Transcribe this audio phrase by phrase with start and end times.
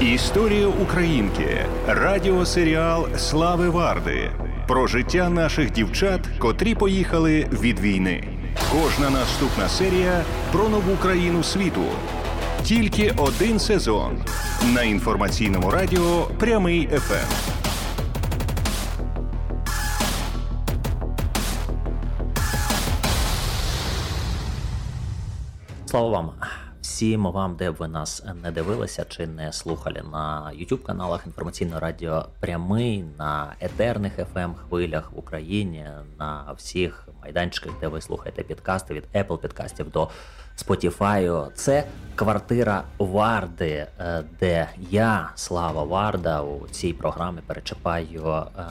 [0.00, 1.66] Історія Українки.
[1.86, 4.30] Радіосеріал Слави Варди
[4.68, 8.28] про життя наших дівчат, котрі поїхали від війни.
[8.72, 11.84] Кожна наступна серія про нову країну світу.
[12.62, 14.18] Тільки один сезон
[14.74, 17.54] на інформаційному радіо Прямий ефект.
[25.86, 26.30] Слава вам
[26.94, 31.80] всім вам, де б ви нас не дивилися чи не слухали на youtube каналах інформаційного
[31.80, 35.86] радіо прямий на етерних fm хвилях в Україні,
[36.18, 40.08] на всіх майданчиках, де ви слухаєте підкасти від Apple підкастів до
[40.58, 41.50] Spotify.
[41.54, 41.84] Це
[42.14, 48.62] квартира Варди, е, де я, Слава Варда, у цій програмі перечіпаю е,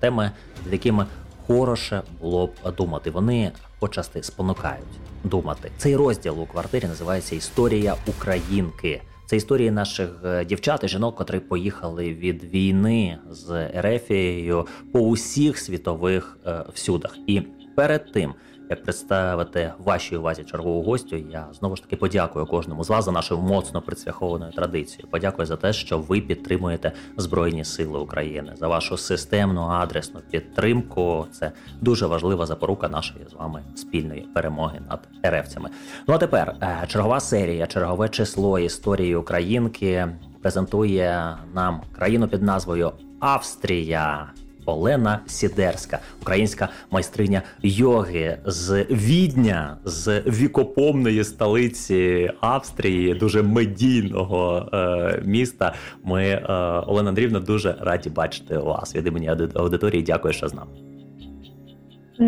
[0.00, 0.30] теми,
[0.68, 1.06] з якими
[1.46, 3.10] хороше було б думати.
[3.10, 4.84] Вони почасти спонукають
[5.24, 5.70] думати.
[5.76, 9.02] Цей розділ у квартирі називається Історія Українки.
[9.26, 15.58] Це історії наших е, дівчат і жінок, котрі поїхали від війни з Ерефією по усіх
[15.58, 17.18] світових е, всюдах.
[17.26, 17.40] І
[17.76, 18.34] перед тим
[18.70, 23.12] як представити вашій увазі чергову гостю, я знову ж таки подякую кожному з вас за
[23.12, 25.08] нашу моцно присвяхованою традицією.
[25.10, 31.26] Подякую за те, що ви підтримуєте Збройні Сили України, за вашу системну адресну підтримку.
[31.32, 35.70] Це дуже важлива запорука нашої з вами спільної перемоги над ерефцями.
[36.08, 40.08] Ну а тепер е, чергова серія, чергове число історії Українки
[40.42, 44.32] презентує нам країну під назвою Австрія.
[44.64, 55.74] Олена Сідерська, українська майстриня йоги з Відня, з вікопомної столиці Австрії, дуже медійного е, міста.
[56.04, 56.42] Ми, е,
[56.86, 60.02] Олена Андрівна дуже раді бачити вас від імені аудиторії.
[60.02, 60.91] Дякую, що з нами.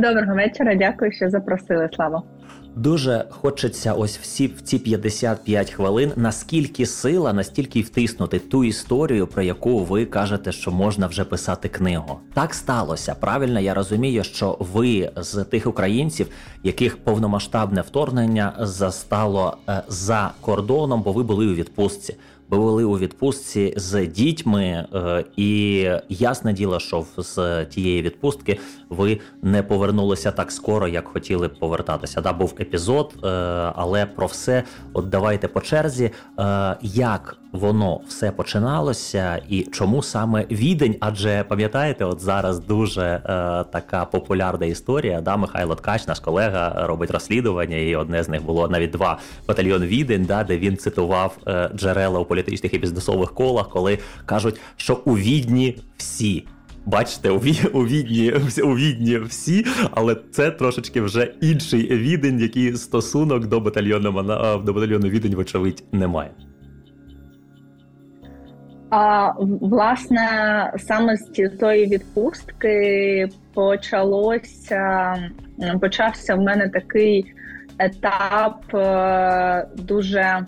[0.01, 0.75] Доброго вечора.
[0.75, 1.89] Дякую, що запросили.
[1.97, 2.23] Слава.
[2.77, 6.13] Дуже хочеться ось всі в ці 55 хвилин.
[6.17, 12.19] Наскільки сила, настільки втиснути ту історію, про яку ви кажете, що можна вже писати книгу.
[12.35, 13.15] Так сталося.
[13.21, 16.27] Правильно, я розумію, що ви з тих українців,
[16.63, 22.17] яких повномасштабне вторгнення застало е, за кордоном, бо ви були у відпустці
[22.57, 29.63] були у відпустці з дітьми, е, і ясне діло, що з тієї відпустки ви не
[29.63, 32.21] повернулися так скоро, як хотіли б повертатися.
[32.21, 33.29] Да, був епізод, е,
[33.77, 36.11] але про все от давайте по черзі.
[36.39, 40.97] Е, як воно все починалося, і чому саме відень?
[41.01, 43.21] Адже пам'ятаєте, от зараз дуже
[43.73, 45.21] така популярна історія.
[45.21, 49.83] Да, Михайло Ткач, наш колега, робить розслідування, і одне з них було навіть два батальйон
[49.83, 51.39] Відень, да, де він цитував
[51.77, 56.47] джерела у політичних і бізнесових колах, коли кажуть, що у відні всі.
[56.87, 58.33] Бачите, у відні
[58.63, 64.23] у відні всі, але це трошечки вже інший відень, який стосунок до батальйону
[64.65, 66.31] до батальйону відень, вочевидь, немає.
[68.97, 70.29] А власне
[70.79, 75.15] саме з цієї відпустки почалося
[75.81, 77.35] почався в мене такий
[77.79, 80.47] етап е, дуже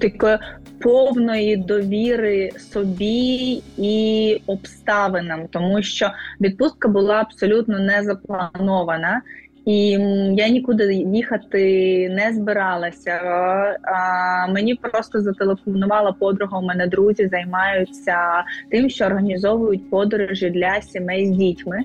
[0.00, 0.38] такої
[0.80, 9.22] повної довіри собі і обставинам, тому що відпустка була абсолютно не запланована.
[9.68, 9.90] І
[10.36, 11.60] я нікуди їхати
[12.08, 13.20] не збиралася.
[13.82, 16.58] А Мені просто зателефонувала подруга.
[16.58, 18.16] У мене друзі займаються
[18.70, 21.78] тим, що організовують подорожі для сімей з дітьми.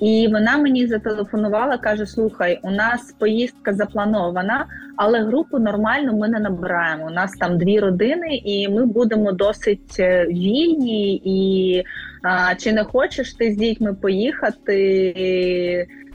[0.00, 6.40] І вона мені зателефонувала, каже: Слухай, у нас поїздка запланована, але групу нормально ми не
[6.40, 7.06] набираємо.
[7.06, 11.22] У нас там дві родини, і ми будемо досить е, вільні.
[11.24, 11.82] І
[12.22, 14.76] а, чи не хочеш ти з дітьми поїхати?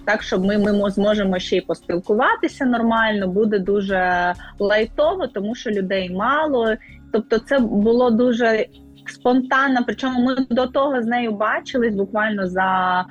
[0.05, 6.09] Так, щоб ми ми зможемо ще й поспілкуватися нормально, буде дуже лайтово, тому що людей
[6.09, 6.75] мало.
[7.11, 8.66] Тобто, це було дуже
[9.09, 9.79] спонтанно.
[9.85, 13.05] Причому ми до того з нею бачились буквально за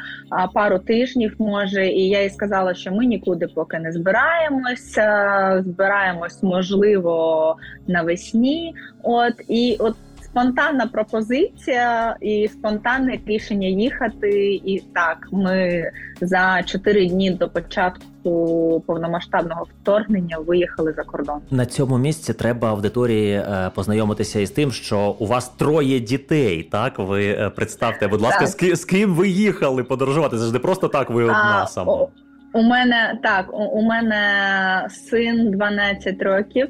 [0.55, 5.63] пару тижнів, може, і я їй сказала, що ми нікуди поки не збираємося.
[5.67, 7.57] Збираємось, можливо,
[7.87, 8.75] навесні.
[9.03, 9.97] От і от
[10.35, 14.55] спонтанна пропозиція і спонтанне рішення їхати.
[14.55, 15.85] І так, ми
[16.21, 18.05] за чотири дні до початку.
[18.87, 22.35] Повномасштабного вторгнення виїхали за кордон на цьому місці.
[22.35, 26.63] Треба аудиторії е, познайомитися із тим, що у вас троє дітей.
[26.63, 30.37] Так ви е, представте, будь ласка, з, з ким ви їхали подорожувати?
[30.39, 31.11] Це ж не просто так.
[31.11, 32.07] Ви одна сама.
[32.55, 34.21] У мене так, у, у мене
[34.91, 36.69] син 12 років,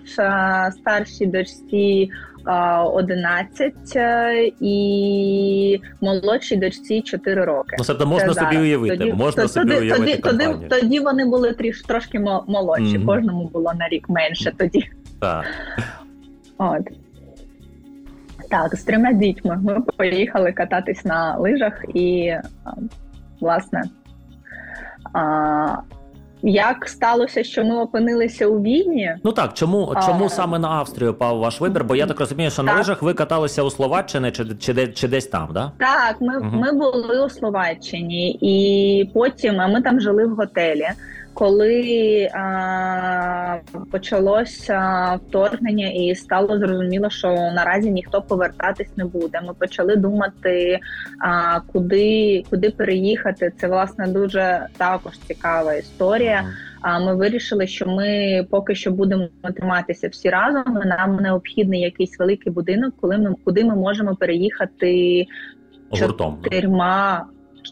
[0.81, 2.11] старшій дочці
[2.47, 7.77] 11 е, і молодшій дочці 4 роки.
[7.79, 8.63] Ну, це можна це собі зараз.
[8.63, 8.97] уявити.
[8.97, 12.19] Тоді, можна тоді, собі тоді, уявити тоді, тоді, тоді вони були тріш, трошки
[12.49, 13.07] молодші, mm-hmm.
[13.07, 14.91] кожному було на рік менше тоді.
[15.21, 15.45] Так.
[16.59, 16.89] От.
[18.51, 22.35] Так, з трьома дітьми ми поїхали кататись на лижах і,
[23.41, 23.83] власне,
[26.45, 29.17] як сталося, що ми опинилися у Відні?
[29.25, 31.85] Ну так, чому чому саме на Австрію пав ваш вибір?
[31.85, 32.67] Бо я так розумію, що так.
[32.67, 35.73] на лижах ви каталися у Словаччині чи чи, чи десь там, да?
[35.79, 36.51] Так, ми угу.
[36.53, 40.89] ми були у Словаччині, і потім ми там жили в готелі
[41.35, 43.57] коли а,
[43.91, 44.81] почалося
[45.29, 49.41] вторгнення, і стало зрозуміло, що наразі ніхто повертатись не буде.
[49.41, 50.79] Ми почали думати,
[51.21, 53.53] а, куди куди переїхати.
[53.61, 56.45] Це власне дуже також цікава історія.
[56.81, 60.81] А ми вирішили, що ми поки що будемо триматися всі разом.
[60.85, 65.27] Нам необхідний якийсь великий будинок, коли ми куди ми можемо переїхати
[65.93, 67.27] чотирма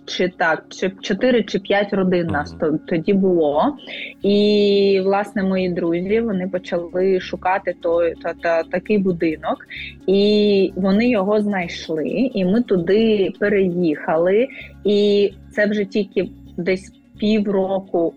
[0.07, 2.57] чи так, чи 4 чи 5 родин нас
[2.87, 3.77] тоді було.
[4.23, 9.67] І власне мої друзі вони почали шукати той та, та такий будинок,
[10.07, 12.09] і вони його знайшли.
[12.09, 14.49] І ми туди переїхали.
[14.85, 18.15] І це вже тільки десь півроку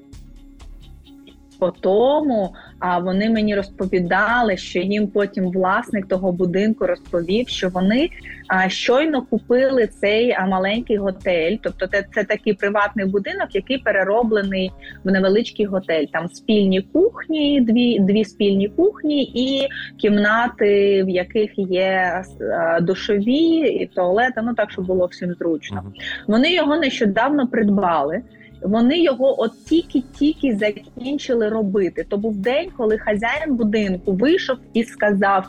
[1.59, 2.53] по тому,
[2.87, 8.09] а вони мені розповідали, що їм потім власник того будинку розповів, що вони
[8.47, 11.57] а, щойно купили цей а, маленький готель.
[11.61, 14.71] Тобто, це, це такий приватний будинок, який перероблений
[15.03, 16.05] в невеличкий готель.
[16.13, 19.67] Там спільні кухні, дві дві спільні кухні і
[19.97, 22.23] кімнати, в яких є
[22.59, 24.41] а, душові і туалети.
[24.43, 25.83] Ну так щоб було всім зручно.
[26.27, 28.21] Вони його нещодавно придбали.
[28.61, 32.05] Вони його от тільки-тільки закінчили робити.
[32.09, 35.47] То був день, коли хазяїн будинку вийшов і сказав: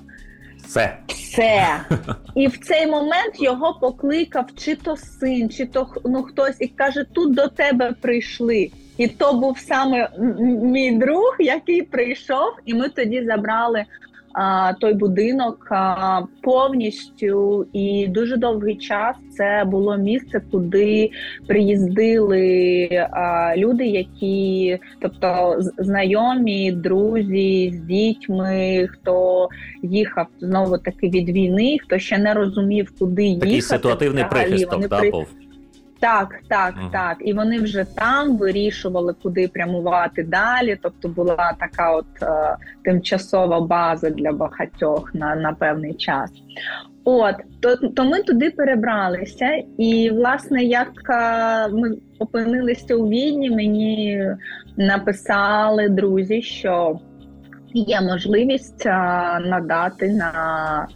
[0.66, 0.96] все.
[1.08, 1.80] Все.
[2.34, 7.04] І в цей момент його покликав чи то син, чи то ну хтось і каже:
[7.12, 8.70] тут до тебе прийшли.
[8.96, 10.10] І то був саме
[10.62, 13.84] мій друг, який прийшов, і ми тоді забрали
[14.80, 15.68] той будинок
[16.42, 21.10] повністю і дуже довгий час це було місце, куди
[21.46, 22.88] приїздили
[23.56, 29.48] люди, які, тобто знайомі, друзі з дітьми, хто
[29.82, 33.46] їхав знову таки від війни, хто ще не розумів, куди їхати.
[33.46, 35.26] Такий ситуативний прихисток, да, був.
[36.00, 36.88] Так, так, ага.
[36.92, 37.16] так.
[37.20, 40.78] І вони вже там вирішували, куди прямувати далі.
[40.82, 46.30] Тобто була така от е, тимчасова база для багатьох на на певний час.
[47.04, 54.26] От, то то ми туди перебралися, і власне, як е, ми опинилися у Відні, мені
[54.76, 57.00] написали друзі, що
[57.74, 60.88] є можливість а, надати на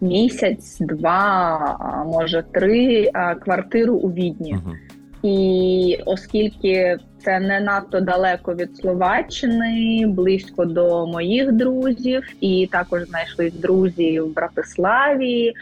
[0.00, 3.10] місяць, два, може три
[3.40, 4.54] квартиру у відні.
[4.54, 4.76] Uh-huh.
[5.22, 13.50] І оскільки це не надто далеко від Словаччини, близько до моїх друзів, і також знайшли
[13.50, 15.52] друзі в Братиславі.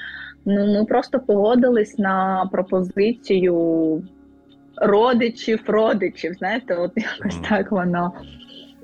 [0.44, 4.02] Ну ми просто погодились на пропозицію
[4.76, 6.34] родичів, родичів.
[6.34, 8.12] Знаєте, от якось так воно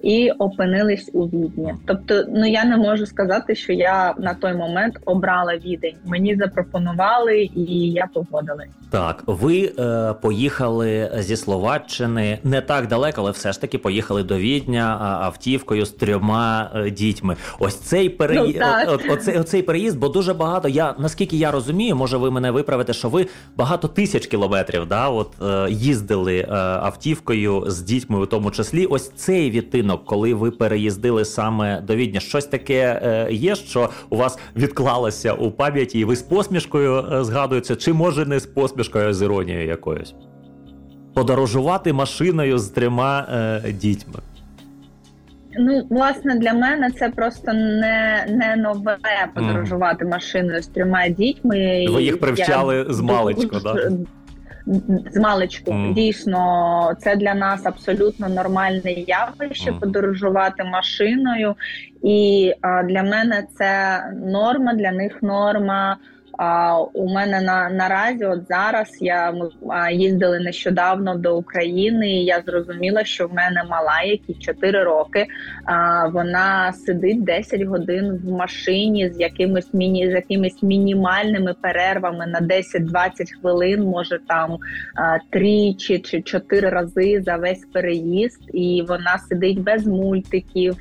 [0.05, 1.75] і опинились у відні.
[1.87, 5.95] Тобто, ну я не можу сказати, що я на той момент обрала відень.
[6.05, 8.69] Мені запропонували, і я погодилась.
[8.91, 14.39] Так, ви е, поїхали зі Словаччини не так далеко, але все ж таки поїхали до
[14.39, 17.37] Відня автівкою з трьома е, дітьми.
[17.59, 20.69] Ось цей переїзд, ну, оцей, оцей переїзд, бо дуже багато.
[20.69, 25.31] Я наскільки я розумію, може ви мене виправите, що ви багато тисяч кілометрів да, от
[25.43, 28.87] е, їздили е, автівкою з дітьми, у тому числі.
[28.87, 32.21] Ось цей відтинок відпочинок, коли ви переїздили саме до Відня?
[32.21, 37.25] Щось таке е, є, що у вас відклалося у пам'яті, і ви з посмішкою е,
[37.25, 40.15] згадуєте, чи може не з посмішкою, а з іронією якоюсь?
[41.15, 43.27] Подорожувати машиною з трьома
[43.65, 44.21] е, дітьми.
[45.59, 48.99] Ну, власне, для мене це просто не не нове
[49.35, 50.11] подорожувати mm.
[50.11, 51.87] машиною з трьома дітьми.
[51.91, 53.93] Ви їх привчали Я з маличку, так?
[55.11, 55.73] З маличку.
[55.73, 55.95] Mm.
[55.95, 59.81] Дійсно, це для нас абсолютно нормальне явище mm.
[59.81, 61.55] подорожувати машиною,
[62.03, 65.97] і а, для мене це норма, для них норма.
[66.39, 69.49] А у мене на наразі, от зараз я ми
[69.93, 72.11] їздили нещодавно до України.
[72.11, 75.27] і Я зрозуміла, що в мене мала, які 4 роки.
[75.65, 82.41] А вона сидить 10 годин в машині з якимись міні з якимись мінімальними перервами на
[82.41, 84.59] 10-20 хвилин, може там
[85.31, 90.77] 3 чи, 4 рази за весь переїзд, і вона сидить без мультиків,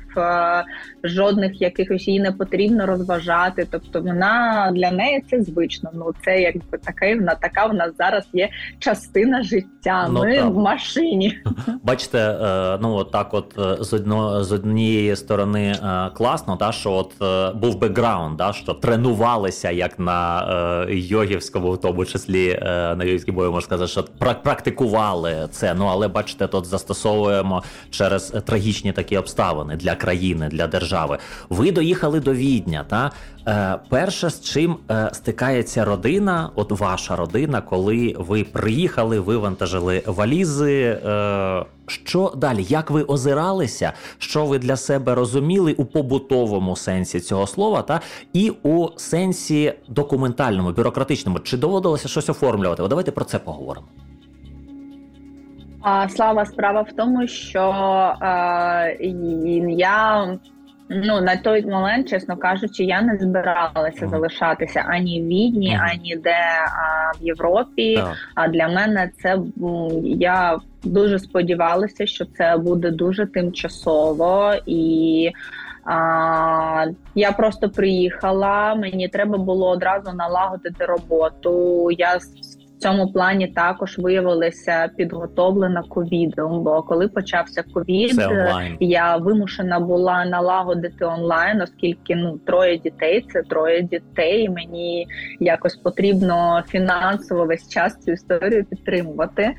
[1.04, 3.66] жодних якихось їй не потрібно розважати.
[3.70, 5.90] Тобто, вона для неї це незвично.
[5.94, 10.08] Ну це якби таке на така в нас зараз є частина життя.
[10.10, 10.50] Ну, Ми так.
[10.50, 11.38] в машині.
[11.82, 16.72] Бачите, е, ну от так, от е, з одно з однієї сторони е, класно, та
[16.72, 17.12] що от
[17.56, 23.66] був бекграунд, да, що тренувалися як на йогівському, в тому числі на йогівській бою, можна
[23.66, 24.04] сказати, що
[24.42, 25.74] практикували це.
[25.74, 31.18] Ну але бачите, тут застосовуємо через трагічні такі обставини для країни, для держави.
[31.48, 33.10] Ви доїхали до Відня, та
[33.48, 41.00] е, перше з чим е, стикається родина, от ваша родина, коли ви приїхали, вивантажили валізи.
[41.06, 42.62] Е, що далі?
[42.68, 43.92] Як ви озиралися?
[44.18, 48.00] Що ви для себе розуміли у побутовому сенсі цього слова, та
[48.32, 51.38] і у сенсі документальному, бюрократичному?
[51.38, 52.82] Чи доводилося щось оформлювати?
[52.82, 53.86] О, давайте про це поговоримо.
[55.82, 57.60] А, Слава справа в тому, що
[58.22, 58.96] е,
[59.68, 60.38] я
[60.88, 66.36] ну на той момент, чесно кажучи, я не збиралася залишатися ані в Відні, ані де
[66.66, 68.02] а, в Європі.
[68.34, 69.38] А для мене це
[70.04, 75.30] я дуже сподівалася, що це буде дуже тимчасово і.
[75.86, 78.74] А, Я просто приїхала.
[78.74, 81.88] Мені треба було одразу налагодити роботу.
[81.90, 82.20] Я
[82.84, 86.62] цьому плані також виявилася підготовлена ковідом.
[86.62, 88.22] Бо коли почався ковід,
[88.80, 94.48] я вимушена була налагодити онлайн, оскільки ну троє дітей це троє дітей.
[94.48, 95.06] Мені
[95.40, 99.50] якось потрібно фінансово весь час цю історію підтримувати.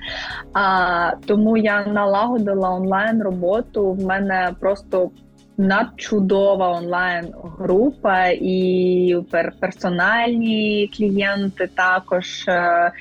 [0.54, 3.92] А тому я налагодила онлайн роботу.
[3.92, 5.10] В мене просто
[5.58, 9.16] надчудова онлайн група і
[9.60, 12.46] персональні клієнти також.
[12.48, 12.92] Е,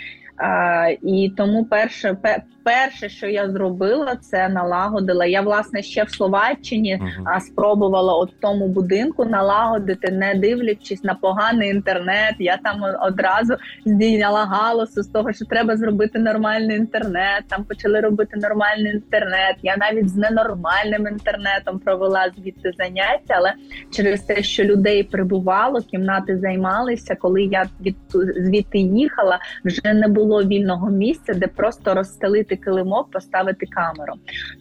[1.03, 2.17] і тому перше
[2.65, 5.27] перше, що я зробила, це налагодила.
[5.27, 7.41] Я власне ще в Словаччині uh-huh.
[7.41, 12.35] спробувала от тому будинку налагодити, не дивлячись на поганий інтернет.
[12.39, 13.55] Я там одразу
[13.87, 17.45] здійняла галасу з того, що треба зробити нормальний інтернет.
[17.49, 19.57] Там почали робити нормальний інтернет.
[19.63, 23.53] Я навіть з ненормальним інтернетом провела звідти заняття, але
[23.91, 27.17] через те, що людей прибувало, кімнати займалися.
[27.21, 27.97] Коли я від
[28.37, 34.13] звідти їхала, вже не було вільного місця, де просто розстелити поставити килимок, поставити камеру.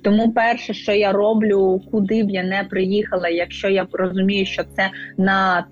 [0.03, 4.89] Тому перше, що я роблю, куди б я не приїхала, якщо я розумію, що це
[5.17, 5.65] на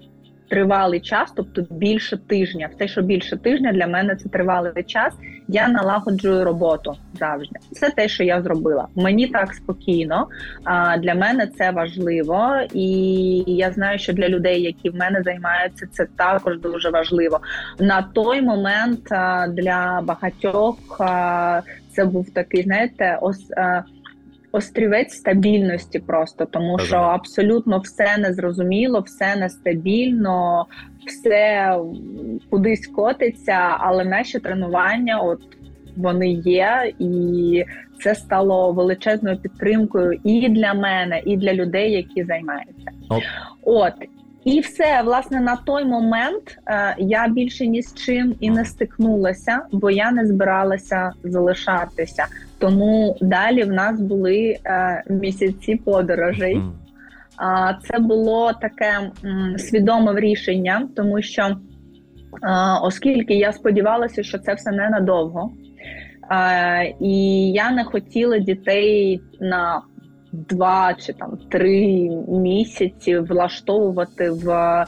[0.51, 2.69] Тривалий час, тобто більше тижня.
[2.75, 5.13] Все, що більше тижня, для мене це тривалий час.
[5.47, 7.59] Я налагоджую роботу завжди.
[7.71, 8.87] Це те, що я зробила.
[8.95, 10.27] Мені так спокійно.
[10.63, 12.87] А для мене це важливо, і
[13.47, 17.39] я знаю, що для людей, які в мене займаються, це також дуже важливо.
[17.79, 19.03] На той момент
[19.49, 21.01] для багатьох
[21.93, 23.51] це був такий, знаєте, ос.
[24.53, 30.65] Острівець стабільності просто, тому що абсолютно все незрозуміло, все нестабільно,
[31.07, 31.77] все
[32.49, 35.41] кудись котиться, але наші тренування, от
[35.95, 37.63] вони є, і
[38.03, 42.91] це стало величезною підтримкою і для мене, і для людей, які займаються.
[43.09, 43.23] От,
[43.63, 43.93] от.
[44.43, 49.61] І все, власне, на той момент е, я більше ні з чим і не стикнулася,
[49.71, 52.25] бо я не збиралася залишатися.
[52.59, 56.61] Тому далі в нас були е, місяці подорожей.
[57.83, 59.11] Це було таке
[59.57, 61.55] свідоме рішення, тому що е,
[62.81, 65.51] оскільки я сподівалася, що це все ненадовго,
[66.31, 69.81] е, і я не хотіла дітей на
[70.31, 74.85] два чи там три місяці влаштовувати в е,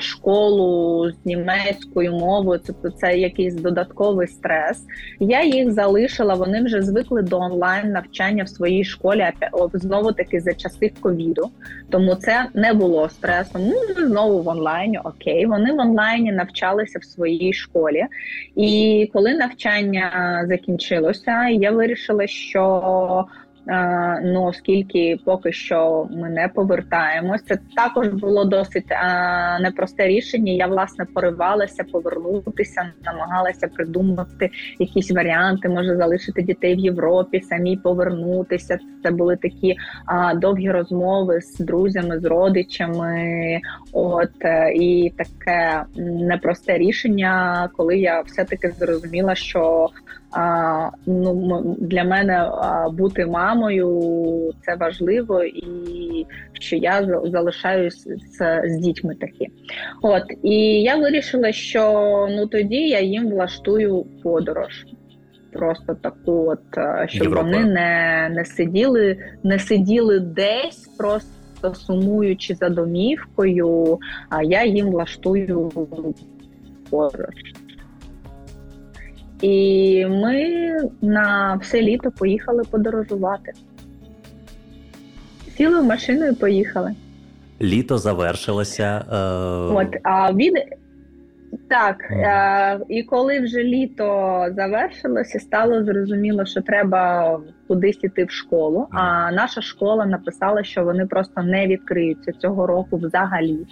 [0.00, 4.84] школу з німецькою мовою, тобто це якийсь додатковий стрес.
[5.20, 6.34] Я їх залишила.
[6.34, 9.26] Вони вже звикли до онлайн навчання в своїй школі.
[9.72, 11.50] знову таки за часи ковіду.
[11.90, 13.62] Тому це не було стресом.
[13.66, 15.00] Ну ми знову в онлайні.
[15.04, 18.06] Окей, вони в онлайні навчалися в своїй школі.
[18.56, 23.26] І коли навчання закінчилося, я вирішила, що
[24.22, 28.86] Ну оскільки поки що ми не повертаємося, це також було досить
[29.60, 30.52] непросте рішення.
[30.52, 38.78] Я власне поривалася повернутися, намагалася придумати якісь варіанти, може залишити дітей в Європі, самі повернутися.
[39.02, 39.76] Це були такі
[40.36, 43.60] довгі розмови з друзями, з родичами.
[43.92, 49.88] От е, і таке непросте рішення, коли я все таки зрозуміла, що
[50.32, 58.08] а, ну, Для мене а, бути мамою це важливо, і що я залишаюсь
[58.38, 59.48] з, з дітьми такі.
[60.02, 64.86] От і я вирішила, що ну тоді я їм влаштую подорож.
[65.52, 66.60] Просто таку, от
[67.06, 67.42] щоб Європа.
[67.42, 73.98] вони не не сиділи, не сиділи десь, просто сумуючи за домівкою.
[74.28, 75.72] А я їм влаштую
[76.90, 77.54] поруч.
[79.42, 83.52] І ми на все літо поїхали подорожувати.
[85.56, 86.94] Сіли в машину і поїхали.
[87.60, 89.04] Літо завершилося.
[89.12, 89.16] Е...
[89.74, 90.54] От, а від...
[91.68, 92.80] Так, е...
[92.88, 98.86] і коли вже літо завершилося, стало зрозуміло, що треба кудись іти в школу.
[98.90, 103.66] А наша школа написала, що вони просто не відкриються цього року взагалі.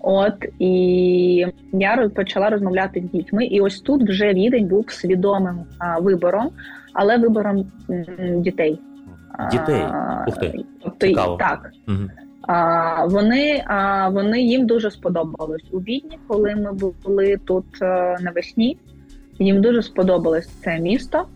[0.00, 3.44] От і я почала розмовляти з дітьми.
[3.44, 6.50] І ось тут вже відень був свідомим а, вибором,
[6.92, 8.80] але вибором м, дітей.
[9.50, 9.82] Дітей
[10.28, 10.64] Ух ти.
[10.82, 11.36] Тобто Цікаво.
[11.36, 11.70] так.
[11.88, 11.98] Угу.
[12.42, 16.72] А, Вони а, вони їм дуже сподобалось у відні, коли ми
[17.04, 18.78] були тут а, е, навесні.
[19.38, 21.26] Їм дуже сподобалось це місто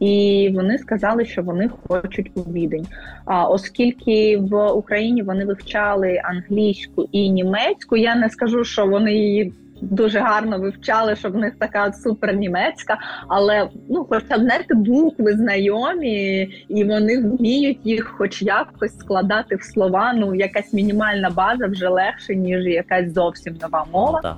[0.00, 2.86] і вони сказали, що вони хочуть у відень.
[3.24, 9.52] А оскільки в Україні вони вивчали англійську і німецьку, я не скажу, що вони її.
[9.80, 12.98] Дуже гарно вивчали, щоб в них така супер німецька,
[13.28, 19.62] але ну, хоча б знаєте, букви знайомі, і вони вміють їх, хоч якось складати в
[19.62, 20.12] слова.
[20.16, 24.20] Ну, якась мінімальна база вже легше, ніж якась зовсім нова мова.
[24.24, 24.30] Ну,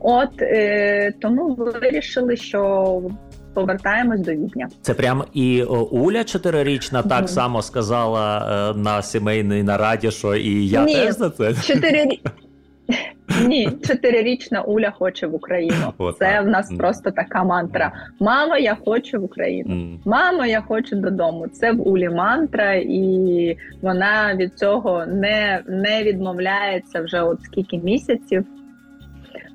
[0.00, 3.02] От е, тому вирішили, що
[3.54, 4.68] повертаємось до відня.
[4.82, 7.08] Це прям і Уля чотирирічна mm-hmm.
[7.08, 11.54] так само сказала е, на сімейній нараді, що і я Ні, теж за це.
[11.54, 12.04] Чотири...
[13.46, 15.92] Ні, чотирирічна Уля хоче в Україну.
[15.98, 16.44] Це так.
[16.44, 16.76] в нас mm.
[16.76, 17.92] просто така мантра.
[18.20, 19.74] Мама, я хочу в Україну.
[19.74, 19.98] Mm.
[20.04, 21.48] Мама, я хочу додому.
[21.48, 28.44] Це в Улі мантра, і вона від цього не не відмовляється вже от скільки місяців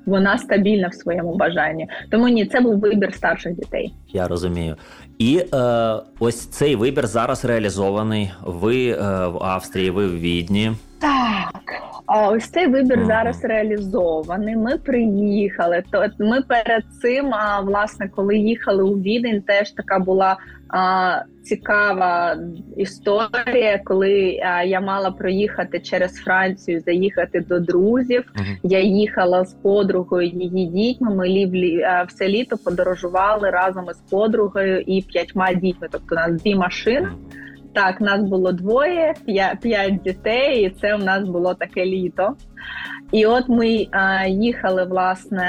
[0.06, 1.88] вона стабільна в своєму бажанні.
[2.10, 3.94] Тому ні, це був вибір старших дітей.
[4.08, 4.76] Я розумію.
[5.18, 8.32] І е, ось цей вибір зараз реалізований.
[8.42, 10.72] Ви е, в Австрії, ви в Відні.
[11.00, 11.62] Так.
[12.06, 13.06] А ось цей вибір mm-hmm.
[13.06, 14.56] зараз реалізований.
[14.56, 15.82] Ми приїхали.
[15.90, 20.36] То ми перед цим, а власне, коли їхали у Відень, теж така була
[21.42, 22.36] цікава
[22.76, 28.24] історія, коли а, я мала проїхати через Францію, заїхати до друзів.
[28.36, 28.56] Mm-hmm.
[28.62, 31.14] Я їхала з подругою її дітьми.
[31.14, 35.88] Ми лівлі все літо подорожували разом із подругою і п'ятьма дітьми.
[35.90, 37.08] Тобто у нас дві машини.
[37.74, 39.14] Так, нас було двоє,
[39.62, 42.34] п'ять дітей, і це у нас було таке літо.
[43.12, 45.46] І от ми а, їхали, власне,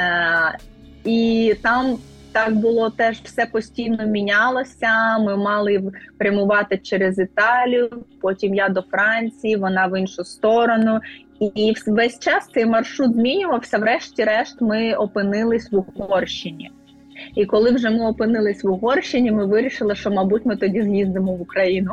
[1.05, 1.97] і там
[2.31, 5.17] так було теж все постійно мінялося.
[5.19, 7.89] Ми мали прямувати через Італію,
[8.21, 10.99] потім я до Франції, вона в іншу сторону.
[11.39, 13.77] І весь час цей маршрут змінювався.
[13.77, 16.71] Врешті-решт, ми опинились в Угорщині.
[17.35, 21.41] І коли вже ми опинились в Угорщині, ми вирішили, що, мабуть, ми тоді з'їздимо в
[21.41, 21.91] Україну.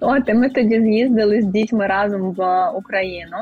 [0.00, 3.36] От і ми тоді з'їздили з дітьми разом в Україну.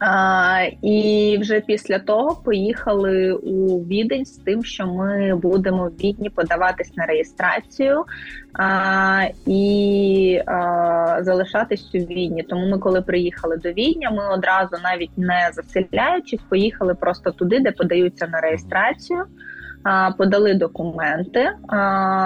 [0.00, 6.30] А, І вже після того поїхали у відень з тим, що ми будемо в відні
[6.30, 8.04] подаватись на реєстрацію
[8.52, 12.42] а, і а, залишатись у відні.
[12.42, 17.70] Тому ми, коли приїхали до відня, ми одразу навіть не заселяючись, поїхали просто туди, де
[17.70, 19.24] подаються на реєстрацію
[20.18, 21.48] подали документи.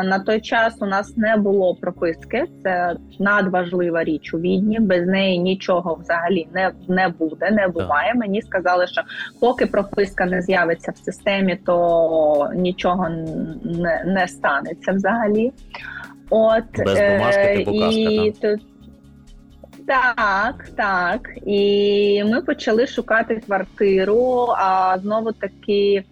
[0.05, 2.45] На той час у нас не було прописки.
[2.63, 4.81] Це надважлива річ у відні.
[4.81, 8.15] Без неї нічого взагалі не не буде, не буває.
[8.15, 9.03] Мені сказали, що
[9.41, 13.09] поки прописка не з'явиться в системі, то нічого
[13.65, 15.53] не не станеться взагалі.
[16.31, 18.61] От без бумажки типу і тут.
[19.87, 21.21] Так, так.
[21.47, 24.47] І ми почали шукати квартиру.
[24.59, 26.05] А знову таки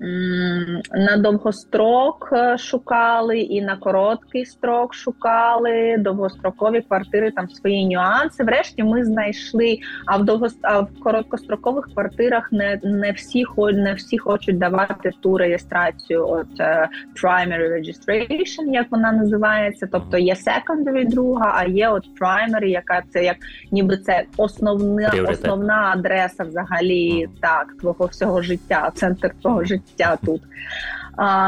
[0.00, 8.44] на довгострок е, шукали і на короткий строк шукали довгострокові квартири, там свої нюанси.
[8.44, 9.78] Врешті ми знайшли.
[10.06, 15.38] А в довго а в короткострокових квартирах не не всі не всі хочуть давати ту
[15.38, 16.28] реєстрацію.
[16.28, 16.86] От uh,
[17.22, 19.88] primary registration, як вона називається.
[19.92, 23.36] Тобто є secondary друга, а є от primary, яка це як
[23.72, 30.42] ніби це основна основна адреса взагалі так твого всього життя, центр твого життя життя тут.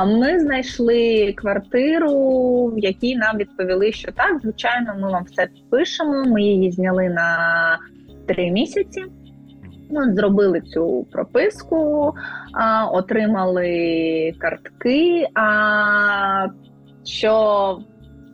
[0.07, 6.25] Ми знайшли квартиру, в якій нам відповіли, що так, звичайно, ми вам все пишемо.
[6.25, 7.79] Ми її зняли на
[8.27, 9.05] три місяці.
[9.91, 12.15] Ну, Зробили цю прописку,
[12.53, 15.27] а, отримали картки.
[15.35, 16.47] А
[17.05, 17.79] що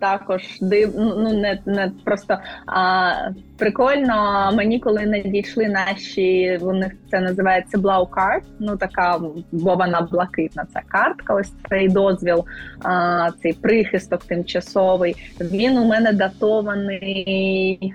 [0.04, 0.94] також див...
[0.96, 3.12] Ну, ну не не просто а,
[3.58, 4.50] прикольно.
[4.54, 9.20] Мені коли надійшли наші, у них це називається Card, Ну така
[9.52, 9.76] бо
[10.10, 10.66] блакитна.
[10.72, 11.34] Ця картка.
[11.34, 12.44] Ось цей дозвіл,
[12.82, 15.16] а, цей прихисток тимчасовий.
[15.40, 17.94] Він у мене датований.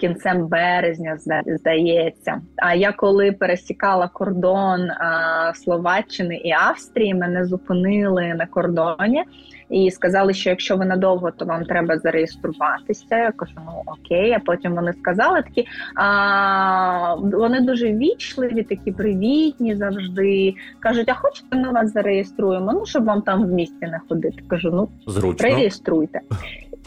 [0.00, 2.40] кінцем березня, здається.
[2.56, 9.24] А я коли пересікала кордон а, Словаччини і Австрії, мене зупинили на кордоні
[9.70, 13.04] і сказали, що якщо ви надовго, то вам треба зареєструватися.
[13.10, 14.32] Я кажу, ну окей.
[14.32, 20.54] А потім вони сказали такі, а вони дуже вічливі, такі привітні завжди.
[20.80, 22.72] кажуть, а хочете ми вас зареєструємо?
[22.72, 24.42] Ну щоб вам там в місті не ходити.
[24.48, 25.48] Кажу, ну Зручно.
[25.48, 26.20] реєструйте.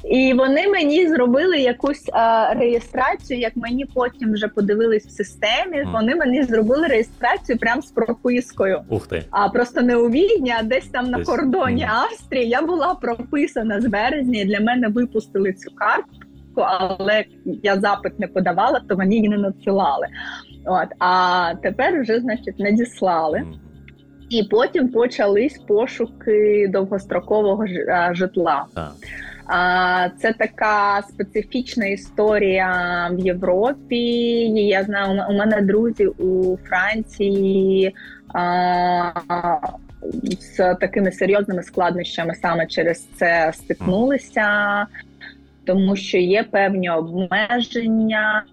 [0.04, 5.78] І вони мені зробили якусь а, реєстрацію, як мені потім вже подивились в системі.
[5.78, 5.92] Mm.
[5.92, 8.82] Вони мені зробили реєстрацію прямо з пропискою.
[8.90, 9.24] Ух ти.
[9.32, 11.90] А просто не у Відні, а десь там на кордоні mm.
[11.90, 12.50] Австрії.
[12.50, 14.42] Я була прописана з березня.
[14.42, 19.38] і Для мене випустили цю картку, але я запит не подавала, то мені її не
[19.38, 20.08] надсилали.
[20.66, 23.38] От а тепер вже, значить, надіслали.
[23.38, 23.54] Mm.
[24.30, 27.66] І потім почались пошуки довгострокового
[28.14, 28.66] житла.
[28.76, 28.92] Так.
[30.18, 32.70] Це така специфічна історія
[33.14, 34.04] в Європі.
[34.68, 37.96] Я знаю, у мене друзі у Франції
[40.40, 44.86] з такими серйозними складнощами саме через це стикнулися,
[45.66, 48.44] тому що є певні обмеження.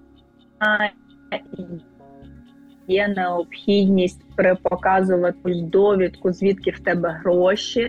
[2.88, 7.88] Є необхідність перепоказувати довідку, звідки в тебе гроші.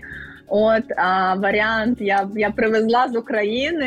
[0.52, 3.86] От а варіант я я привезла з України.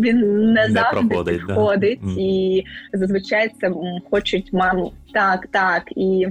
[0.00, 0.18] Він
[0.52, 2.12] не, не завжди проходить, підходить, да?
[2.18, 3.70] і зазвичай це
[4.10, 6.26] хочуть мам так, так і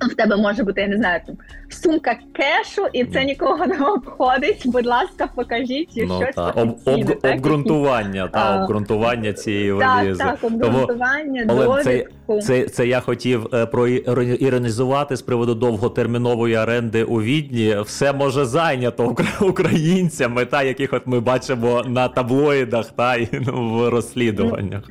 [0.00, 1.36] в тебе може бути, я не знаю, там
[1.68, 4.62] сумка кешу, і це нікого не обходить.
[4.64, 6.50] Будь ласка, покажіть ну, щось та.
[6.50, 10.18] Об, об, так, обґрунтування та обґрунтування цієї валізи.
[10.18, 12.06] Так, так, обґрунтування, Тому, це,
[12.42, 17.76] це, це я хотів е, проіронізувати з приводу довготермінової оренди у відні.
[17.80, 23.88] Все може зайнято українцями, та яких от ми бачимо на таблоїдах та і ну, в
[23.88, 24.82] розслідуваннях.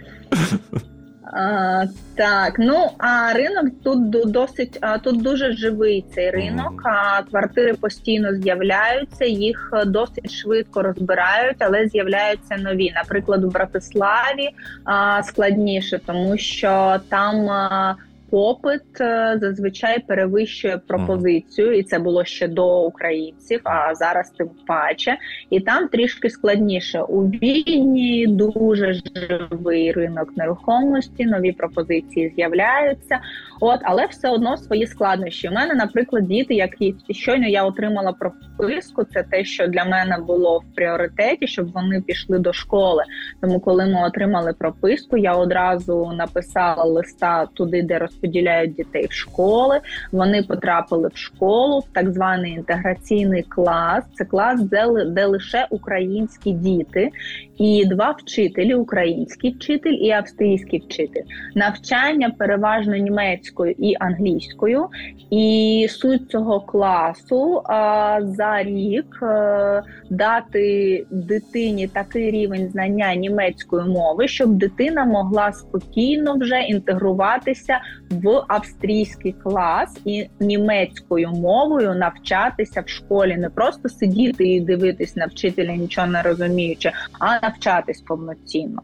[1.31, 6.81] А, Так, ну а ринок тут досить а, тут дуже живий цей ринок.
[6.85, 12.91] А квартири постійно з'являються, їх досить швидко розбирають, але з'являються нові.
[12.95, 14.49] Наприклад, у Братиславі
[14.83, 17.49] а, складніше, тому що там.
[17.49, 17.95] А,
[18.31, 23.61] попит е, зазвичай перевищує пропозицію, і це було ще до українців.
[23.63, 25.17] А зараз тим паче,
[25.49, 28.27] і там трішки складніше у війні.
[28.27, 33.19] Дуже живий ринок нерухомості, нові пропозиції з'являються.
[33.63, 35.49] От, але все одно свої складнощі.
[35.49, 40.59] У мене, наприклад, діти, які щойно я отримала прописку, це те, що для мене було
[40.59, 43.03] в пріоритеті, щоб вони пішли до школи.
[43.41, 49.79] Тому, коли ми отримали прописку, я одразу написала листа туди, де розподіляють дітей в школи.
[50.11, 54.03] Вони потрапили в школу в так званий інтеграційний клас.
[54.13, 57.09] Це клас, де, де лише українські діти,
[57.57, 61.23] і два вчителі: український вчитель і австрійський вчитель.
[61.55, 64.87] Навчання переважно німецькою і англійською.
[65.29, 73.89] І суть цього класу а, за рік а, е, дати дитині такий рівень знання німецької
[73.89, 82.89] мови, щоб дитина могла спокійно вже інтегруватися в австрійський клас і німецькою мовою навчатися в
[82.89, 88.81] школі, не просто сидіти і дивитись на вчителя, нічого не розуміючи, а навчатись повноцінно.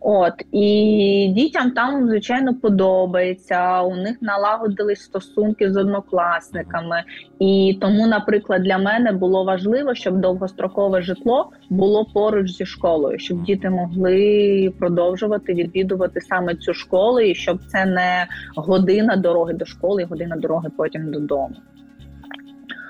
[0.00, 3.82] От і дітям там звичайно подобається.
[3.82, 7.02] У них налагодились стосунки з однокласниками,
[7.38, 13.42] і тому, наприклад, для мене було важливо, щоб довгострокове житло було поруч зі школою, щоб
[13.42, 18.26] діти могли продовжувати відвідувати саме цю школу, і щоб це не
[18.56, 21.54] година дороги до школи, година дороги потім додому.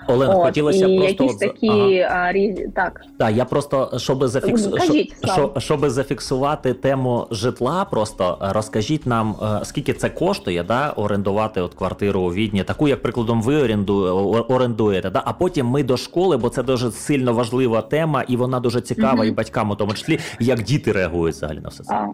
[0.08, 2.32] Олена, От, хотілося і просто якісь такі ага.
[2.32, 3.00] різні так.
[3.18, 4.66] Так, я просто щоб зафікс...
[4.66, 11.60] Кажіть, щоб, щоб зафіксувати тему житла, просто розкажіть нам, е, скільки це коштує, да, орендувати
[11.60, 13.94] от квартиру у відні, таку, як прикладом, ви оренду...
[14.48, 18.60] орендуєте, да, а потім ми до школи, бо це дуже сильно важлива тема, і вона
[18.60, 21.94] дуже цікава, mm і батькам у тому числі, як діти реагують взагалі на все це.
[21.94, 22.06] А.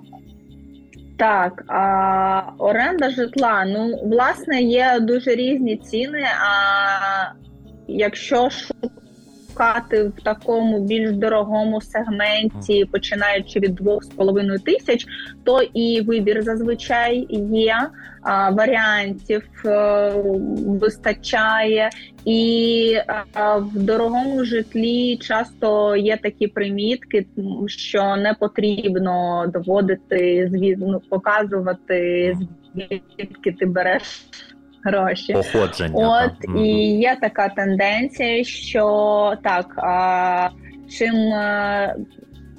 [1.17, 3.65] Так, а оренда житла.
[3.67, 6.23] Ну, власне, є дуже різні ціни.
[6.23, 7.43] А
[7.89, 8.49] якщо
[9.53, 15.07] шукати в такому більш дорогому сегменті, починаючи від 2,5 тисяч,
[15.45, 17.91] то і вибір зазвичай є.
[18.23, 20.23] А, варіантів а, е,
[20.67, 21.91] вистачає,
[22.25, 22.97] і
[23.33, 27.27] а, в дорогому житлі часто є такі примітки,
[27.67, 32.37] що не потрібно доводити звісно, показувати
[32.75, 34.03] звідки ти береш
[34.85, 35.33] гроші.
[35.33, 36.25] Походження.
[36.25, 36.57] От так.
[36.57, 40.49] і є така тенденція, що так а,
[40.89, 41.95] чим а,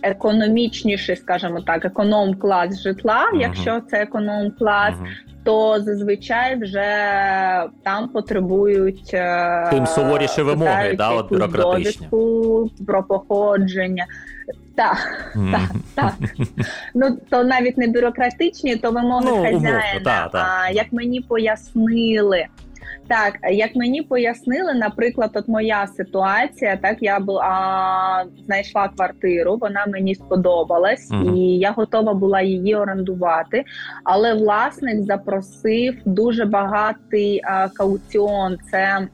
[0.03, 3.31] економічніший, скажімо так, економ-клас житла.
[3.33, 3.41] Uh-huh.
[3.41, 5.43] Якщо це економ-клас, uh-huh.
[5.43, 6.85] то зазвичай вже
[7.83, 12.07] там потребують е, тим суворіші вимоги, да, от бюрократичні
[12.87, 14.05] про походження.
[14.75, 15.51] Так, mm.
[15.51, 16.13] так, так.
[16.95, 19.81] Ну то навіть не бюрократичні, то вимоги ну, хазяїна.
[20.05, 22.47] Умовно, а як мені пояснили,
[23.07, 30.15] так, як мені пояснили, наприклад, от моя ситуація, так я була знайшла квартиру, вона мені
[30.15, 31.35] сподобалась, uh-huh.
[31.35, 33.63] і я готова була її орендувати.
[34.03, 38.57] Але власник запросив дуже багатий а, кауціон.
[38.71, 39.09] Це м,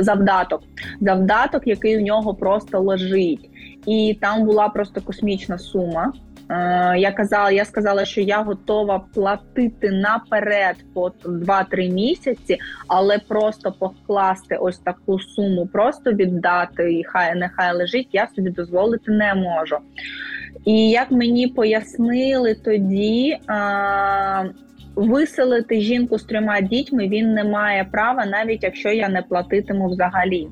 [0.00, 0.62] завдаток,
[1.00, 3.50] завдаток, який в нього просто лежить,
[3.86, 6.12] і там була просто космічна сума.
[6.50, 13.72] Е, я казала, я сказала, що я готова платити наперед по 2-3 місяці, але просто
[13.72, 18.08] покласти ось таку суму, просто віддати і хай нехай лежить.
[18.12, 19.76] Я собі дозволити не можу.
[20.64, 23.38] І як мені пояснили тоді.
[24.98, 30.48] Виселити жінку з трьома дітьми він не має права, навіть якщо я не платитиму взагалі,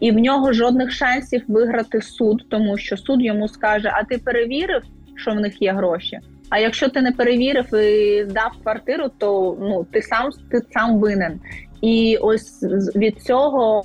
[0.00, 4.82] і в нього жодних шансів виграти суд, тому що суд йому скаже: А ти перевірив,
[5.16, 6.18] що в них є гроші.
[6.50, 11.40] А якщо ти не перевірив і здав квартиру, то ну ти сам ти сам винен.
[11.82, 12.62] І ось
[12.96, 13.82] від цього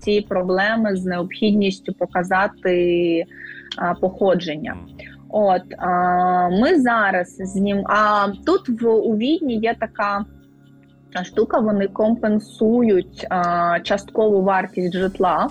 [0.00, 3.24] ці проблеми з необхідністю показати
[3.76, 4.76] а, походження.
[5.28, 5.88] От а,
[6.48, 7.84] ми зараз знім.
[7.86, 10.24] А тут в у Відні є така
[11.24, 11.58] штука.
[11.58, 15.48] Вони компенсують а, часткову вартість житла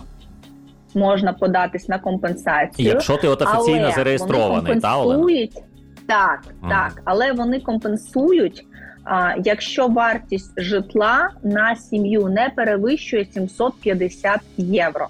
[0.98, 2.88] можна податись на компенсацію.
[2.88, 5.48] Якщо ти от офіційно але зареєстрований, та Олена?
[6.08, 6.70] Так, mm.
[6.70, 8.66] так, але вони компенсують,
[9.04, 15.08] а, якщо вартість житла на сім'ю не перевищує 750 євро.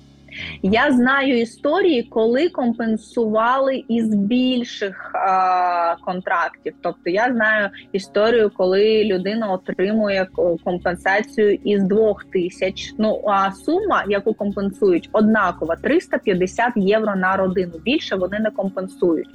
[0.64, 6.74] Я знаю історії, коли компенсували із більших а, контрактів.
[6.82, 10.28] Тобто я знаю історію, коли людина отримує
[10.64, 12.94] компенсацію із двох тисяч.
[12.98, 17.74] Ну а сума, яку компенсують, однакова 350 євро на родину.
[17.86, 19.30] Більше вони не компенсують.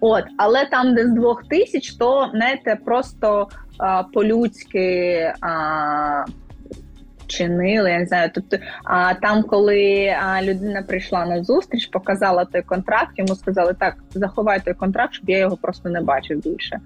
[0.00, 3.48] От, але там, де з двох тисяч, то знаєте, просто
[3.78, 5.32] а, по-людськи.
[5.40, 6.24] А,
[7.28, 7.90] чинили.
[7.90, 13.34] Я не знаю, тобто а там, коли людина прийшла на зустріч, показала той контракт, йому
[13.34, 16.80] сказали, так заховай той контракт, щоб я його просто не бачив більше.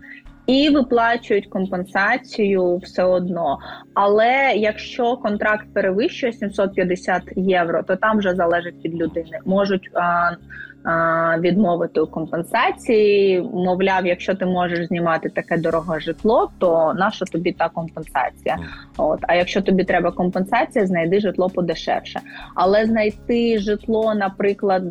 [0.46, 3.58] І виплачують компенсацію все одно.
[3.94, 9.38] Але якщо контракт перевищує 750 євро, то там вже залежить від людини.
[9.44, 10.30] Можуть а,
[11.38, 13.42] відмовити у компенсації.
[13.42, 18.58] Мовляв, якщо ти можеш знімати таке дороге житло, то наша тобі та компенсація?
[18.96, 22.20] От а якщо тобі треба компенсація, знайди житло подешевше.
[22.54, 24.82] Але знайти житло, наприклад,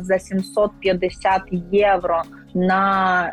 [0.00, 2.22] за 750 євро
[2.54, 3.32] на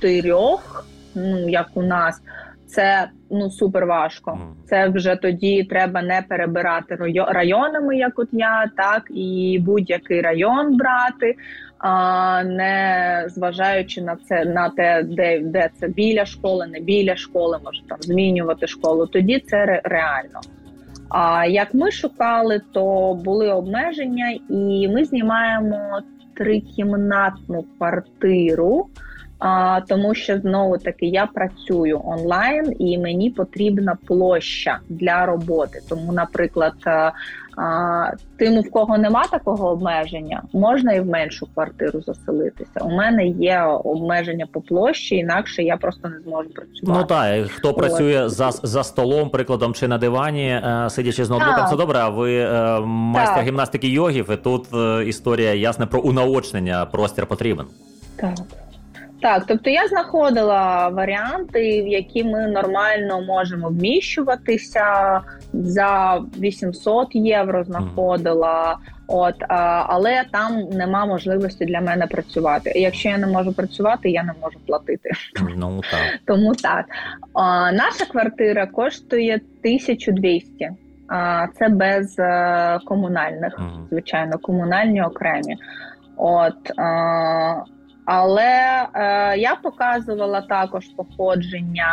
[0.00, 2.22] чотирьох, ну як у нас
[2.66, 4.38] це ну супер важко.
[4.66, 11.36] Це вже тоді треба не перебирати районами, як от я, так і будь-який район брати,
[11.78, 17.58] а не зважаючи на це на те, де де це біля школи, не біля школи,
[17.64, 19.06] може там змінювати школу.
[19.06, 20.40] Тоді це ре реально.
[21.08, 26.00] А як ми шукали, то були обмеження, і ми знімаємо
[26.36, 28.86] трикімнатну квартиру.
[29.40, 35.80] А, Тому що знову таки я працюю онлайн і мені потрібна площа для роботи.
[35.88, 36.74] Тому, наприклад,
[37.56, 42.80] а, тим, в кого нема такого обмеження, можна і в меншу квартиру заселитися.
[42.80, 47.00] У мене є обмеження по площі, інакше я просто не зможу працювати.
[47.00, 51.66] Ну так, хто працює за за столом, прикладом чи на дивані, е, сидячи з ноутбуком,
[51.70, 51.98] це добре.
[51.98, 53.46] А ви е, майстер так.
[53.46, 57.66] гімнастики йогів, і тут е, історія ясна про унаочнення простір потрібен.
[58.16, 58.34] Так.
[59.20, 65.20] Так, тобто я знаходила варіанти, в які ми нормально можемо вміщуватися
[65.52, 67.64] за 800 євро.
[67.64, 69.34] Знаходила, от
[69.86, 72.72] але там нема можливості для мене працювати.
[72.76, 75.10] І Якщо я не можу працювати, я не можу платити.
[75.56, 76.84] Ну так тому так
[77.34, 80.70] А, наша квартира коштує 1200.
[81.08, 85.56] А це без е, комунальних, звичайно, комунальні окремі.
[86.16, 86.70] От.
[86.76, 87.62] А,
[88.12, 91.92] але е, я показувала також походження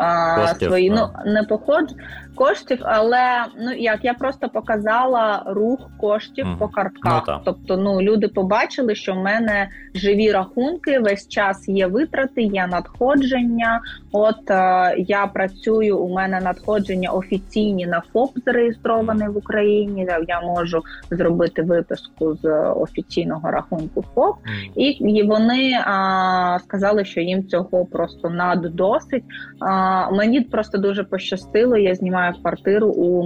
[0.00, 1.92] е, свої, ну не походж,
[2.36, 6.58] коштів, але ну як я просто показала рух коштів mm.
[6.58, 7.24] по картках.
[7.28, 12.66] Ну, тобто, ну люди побачили, що в мене живі рахунки, весь час є витрати, є
[12.66, 13.80] надходження.
[14.12, 15.98] От е, я працюю.
[15.98, 20.08] У мене надходження офіційні на ФОП зареєстрований в Україні.
[20.28, 24.70] Я можу зробити виписку з офіційного рахунку ФОП, mm.
[24.74, 29.24] і, і вони а, сказали, що їм цього просто наддосить.
[29.60, 31.76] А, Мені просто дуже пощастило.
[31.76, 33.22] Я знімаю квартиру у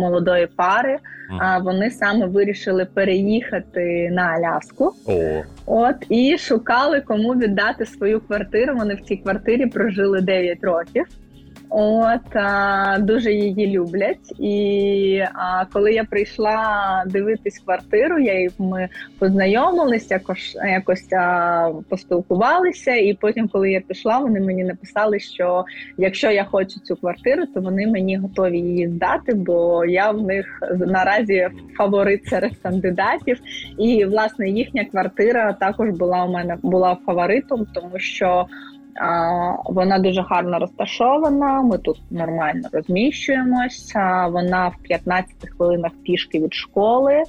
[0.00, 0.98] молодої пари.
[1.38, 4.92] А вони саме вирішили переїхати на Аляску.
[5.06, 5.42] О.
[5.66, 8.74] От і шукали кому віддати свою квартиру.
[8.76, 11.04] Вони в цій квартирі прожили 9 років.
[11.76, 14.40] От а, дуже її люблять.
[14.40, 22.94] І а, коли я прийшла дивитись квартиру, я ми познайомилися, якось якось а, поспілкувалися.
[22.94, 25.64] І потім, коли я пішла, вони мені написали, що
[25.98, 30.62] якщо я хочу цю квартиру, то вони мені готові її здати, бо я в них
[30.78, 33.40] наразі фаворит серед кандидатів.
[33.78, 38.46] І власне їхня квартира також була у мене була фаворитом, тому що.
[39.64, 41.62] Вона дуже гарно розташована.
[41.62, 44.26] Ми тут нормально розміщуємося.
[44.26, 47.22] Вона в 15 хвилинах пішки від школи.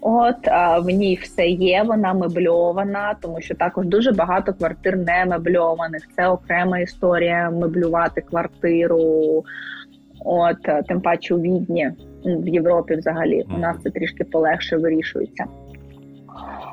[0.00, 0.46] От
[0.84, 1.82] в ній все є.
[1.82, 6.08] Вона мебльована, тому що також дуже багато квартир не мебльованих.
[6.16, 9.44] Це окрема історія меблювати квартиру.
[10.24, 11.90] От тим паче у Відні
[12.24, 15.44] в Європі, взагалі, у нас це трішки полегше вирішується.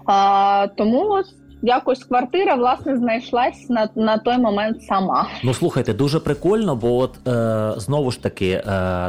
[0.06, 5.28] А, Тому ось якось квартира власне знайшлась на на той момент сама.
[5.43, 8.62] Ну слухайте, дуже прикольно, бо от е, знову ж таки е,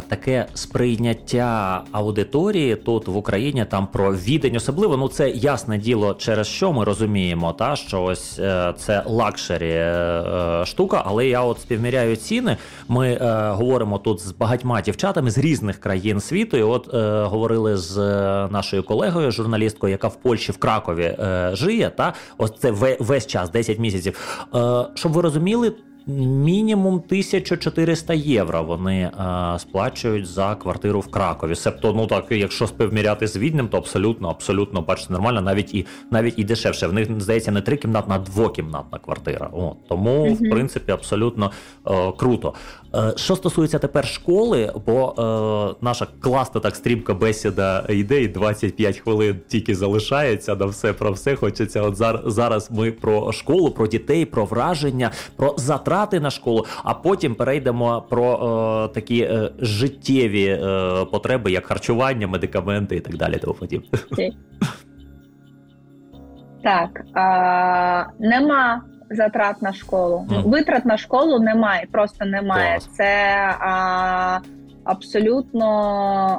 [0.09, 6.47] таке сприйняття аудиторії тут в Україні там про Відень, особливо ну це ясне діло, через
[6.47, 9.75] що ми розуміємо, та що ось е, це лакшері е,
[10.63, 12.57] е, штука, але я от співміряю ціни.
[12.89, 16.57] Ми е, говоримо тут з багатьма дівчатами з різних країн світу.
[16.57, 16.95] і От
[17.31, 17.97] говорили з
[18.51, 21.17] нашою колегою, журналісткою, яка в Польщі в Кракові
[21.53, 24.39] жиє, та ось це весь час, 10 місяців.
[24.55, 25.73] Е, щоб ви розуміли,
[26.07, 31.55] мінімум 1400 євро вони а, сплачують за квартиру в Кракові.
[31.55, 36.39] Себто, ну так, якщо співміряти з Віднем, то абсолютно, абсолютно бачите, нормально, навіть і навіть
[36.39, 36.87] і дешевше.
[36.87, 39.51] В них здається не трикімнатна, а двокімнатна квартира.
[39.53, 41.51] О, тому, mm в принципі, абсолютно
[41.85, 42.55] о, круто.
[42.95, 48.99] Е, що стосується тепер школи, бо е, наша класна так стрімка бесіда йде, і 25
[48.99, 51.37] хвилин тільки залишається на все про все.
[51.37, 56.95] Хочеться, от зараз ми про школу, про дітей, про враження, про затрати на школу, а
[56.95, 63.39] потім перейдемо про е, такі е, життєві е, потреби, як харчування, медикаменти і так далі.
[63.39, 63.89] Тому подібне.
[66.63, 70.27] Так а, нема затрат на школу.
[70.29, 70.49] Mm.
[70.49, 72.73] Витрат на школу немає, просто немає.
[72.73, 72.87] Клас.
[72.97, 74.39] Це а,
[74.85, 75.67] абсолютно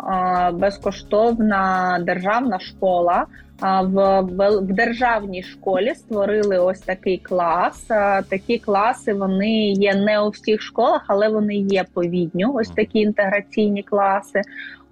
[0.07, 3.25] а, безкоштовна державна школа
[3.62, 7.86] в, в державній школі створили ось такий клас.
[8.29, 12.53] Такі класи вони є не у всіх школах, але вони є по відню.
[12.53, 14.41] Ось такі інтеграційні класи.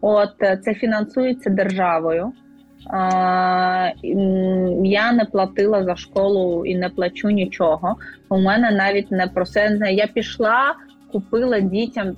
[0.01, 2.31] От це фінансується державою.
[4.83, 7.95] Я не платила за школу і не плачу нічого.
[8.29, 9.79] У мене навіть не про це.
[9.91, 10.75] Я пішла,
[11.11, 12.15] купила дітям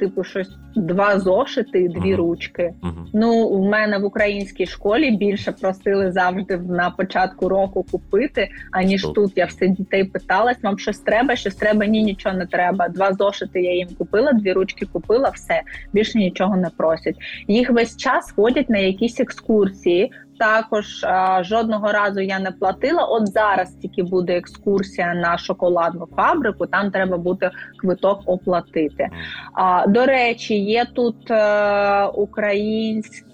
[0.00, 2.16] типу, щось два зошити, дві uh-huh.
[2.16, 2.74] ручки.
[2.82, 3.06] Uh-huh.
[3.14, 9.12] Ну, в мене в українській школі більше просили завжди на початку року купити, аніж uh-huh.
[9.12, 9.32] тут.
[9.36, 12.88] Я все дітей питалась, вам щось треба, щось треба, ні, нічого не треба.
[12.88, 17.16] Два зошити я їм купила, дві ручки купила, все більше нічого не просять.
[17.48, 23.04] Їх весь час ходять на якісь екскурсії також а, жодного разу я не платила.
[23.04, 26.66] От зараз тільки буде екскурсія на шоколадну фабрику.
[26.66, 29.08] Там треба буде квиток оплатити.
[29.54, 33.29] А, До речі, є тут а, українські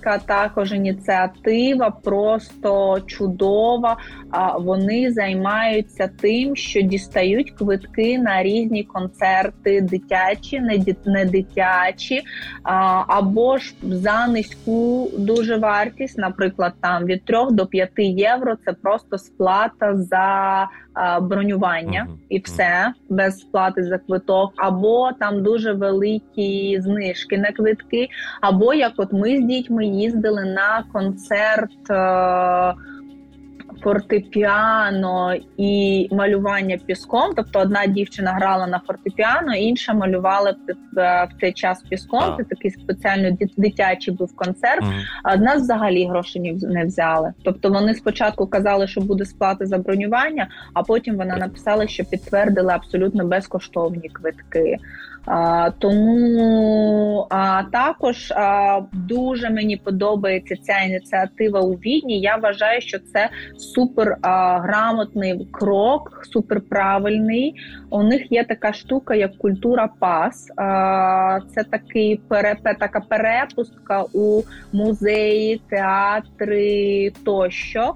[0.00, 3.96] громадська також ініціатива, просто чудова.
[4.58, 10.60] Вони займаються тим, що дістають квитки на різні концерти, дитячі,
[11.06, 12.22] не дитячі,
[13.06, 18.56] або ж за низьку дуже вартість, наприклад, там від 3 до 5 євро.
[18.64, 20.68] Це просто сплата за
[21.20, 22.16] бронювання uh-huh.
[22.28, 28.08] і все без сплати за квиток, або там дуже великі знижки на квитки,
[28.40, 31.90] або як от ми з дітьми їздили на концерт.
[31.90, 32.74] Е-
[33.82, 37.32] фортепіано і малювання піском.
[37.36, 40.54] Тобто, одна дівчина грала на фортепіано, інша малювала
[40.96, 42.34] в цей час піском.
[42.36, 44.82] Це такий спеціально дитячий був концерт.
[45.22, 47.32] А в нас взагалі грошей не взяли.
[47.44, 52.72] Тобто вони спочатку казали, що буде сплата за бронювання, а потім вона написала, що підтвердили
[52.72, 54.76] абсолютно безкоштовні квитки.
[55.78, 62.20] Тому а, також а, дуже мені подобається ця ініціатива у відні.
[62.20, 67.54] Я вважаю, що це супер а, грамотний крок, супер правильний.
[67.90, 70.46] У них є така штука, як культура пас.
[71.54, 72.20] Це такий
[72.78, 77.94] така перепустка у музеї, театри тощо.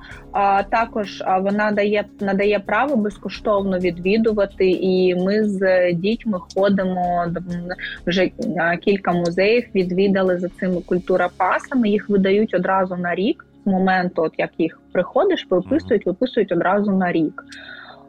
[0.71, 7.27] Також вона дає надає право безкоштовно відвідувати, і ми з дітьми ходимо
[8.07, 8.31] вже
[8.85, 9.65] кілька музеїв.
[9.75, 11.89] Відвідали за цими культура-пасами.
[11.89, 13.47] Їх видають одразу на рік.
[13.65, 17.45] З моменту, от як їх приходиш, виписують, виписують одразу на рік.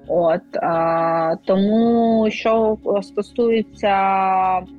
[0.07, 3.95] От а, тому, що стосується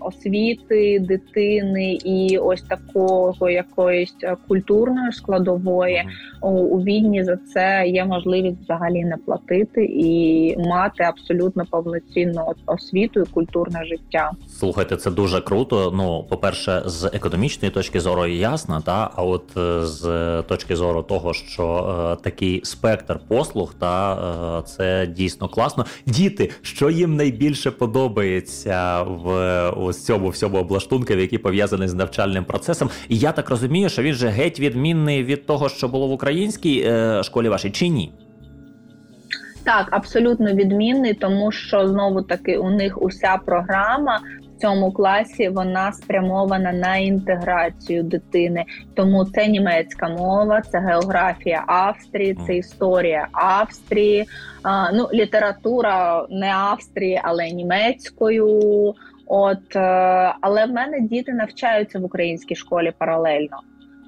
[0.01, 4.15] освіти дитини і ось такого якоїсь
[4.49, 6.05] культурної складової
[6.43, 13.21] у, у відні за це є можливість взагалі не платити і мати абсолютно повноцінну освіту
[13.21, 14.31] і культурне життя.
[14.49, 15.93] Слухайте, це дуже круто.
[15.95, 21.03] Ну, по перше, з економічної точки зору ясно, та а от е, з точки зору
[21.03, 24.15] того, що е, такий спектр послуг, та
[24.59, 25.85] е, це дійсно класно.
[26.07, 29.29] Діти, що їм найбільше подобається в
[29.77, 32.91] ось цьому всьому облаштунку, які пов'язані з навчальним процесом.
[33.09, 36.81] І я так розумію, що він же геть відмінний від того, що було в українській
[36.87, 38.13] е, школі вашій, чи ні?
[39.65, 44.21] Так, абсолютно відмінний, тому що знову таки у них уся програма
[44.59, 48.65] цьому класі вона спрямована на інтеграцію дитини.
[48.95, 54.27] Тому це німецька мова, це географія Австрії, це історія Австрії,
[54.63, 58.95] а, ну література не Австрії, але німецькою.
[59.27, 63.61] От, е, але в мене діти навчаються в українській школі паралельно.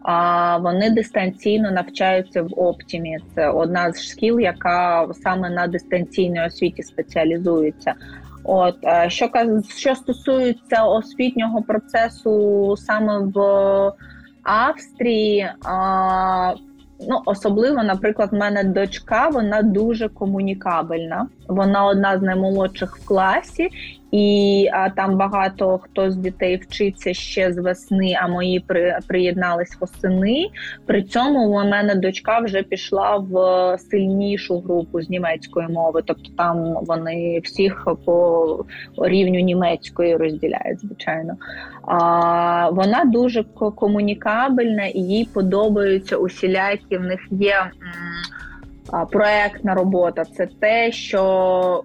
[0.03, 3.19] А вони дистанційно навчаються в Оптімі.
[3.35, 7.95] Це одна з шкіл, яка саме на дистанційній освіті спеціалізується.
[8.51, 9.31] От е, що
[9.77, 13.39] що стосується освітнього процесу саме в
[14.43, 16.55] Австрії, а,
[17.09, 21.29] ну особливо, наприклад, в мене дочка, вона дуже комунікабельна.
[21.49, 23.69] Вона одна з наймолодших в класі,
[24.11, 29.77] і а, там багато хто з дітей вчиться ще з весни, а мої при, приєднались
[29.81, 30.47] восени.
[30.87, 36.79] При цьому у мене дочка вже пішла в сильнішу групу з німецької мови, тобто там
[36.83, 38.65] вони всіх по
[38.99, 41.37] рівню німецької розділяють, звичайно.
[41.83, 43.45] А, Вона дуже
[43.77, 47.55] комунікабельна і їй подобаються усілякі в них є.
[47.55, 48.48] М-
[49.11, 51.23] проектна робота це те, що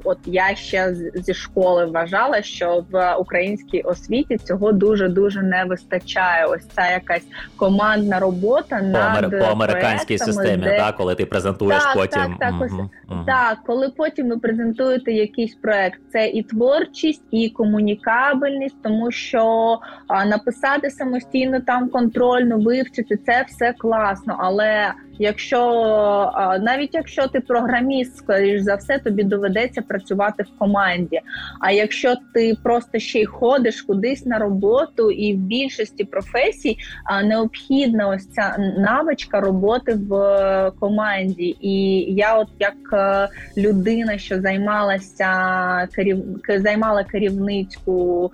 [0.04, 6.46] от я ще зі школи вважала, що в українській освіті цього дуже дуже не вистачає.
[6.46, 7.24] Ось ця якась
[7.56, 10.78] командна робота по над по американській системі, де...
[10.78, 12.38] так, коли ти презентуєш так, потім.
[12.40, 13.24] Так, так, ось, угу.
[13.26, 20.26] так, коли потім ви презентуєте якийсь проект, це і творчість, і комунікабельність, тому що а,
[20.26, 25.60] написати самостійно там контрольно вивчити це все класно, але Якщо
[26.62, 31.20] навіть якщо ти програміст, скоріш за все, тобі доведеться працювати в команді.
[31.60, 36.78] А якщо ти просто ще й ходиш кудись на роботу, і в більшості професій
[37.24, 41.56] необхідна ось ця навичка роботи в команді.
[41.62, 46.18] І я, от як е, людина, що займалася керів...
[46.58, 48.32] займала керівницьку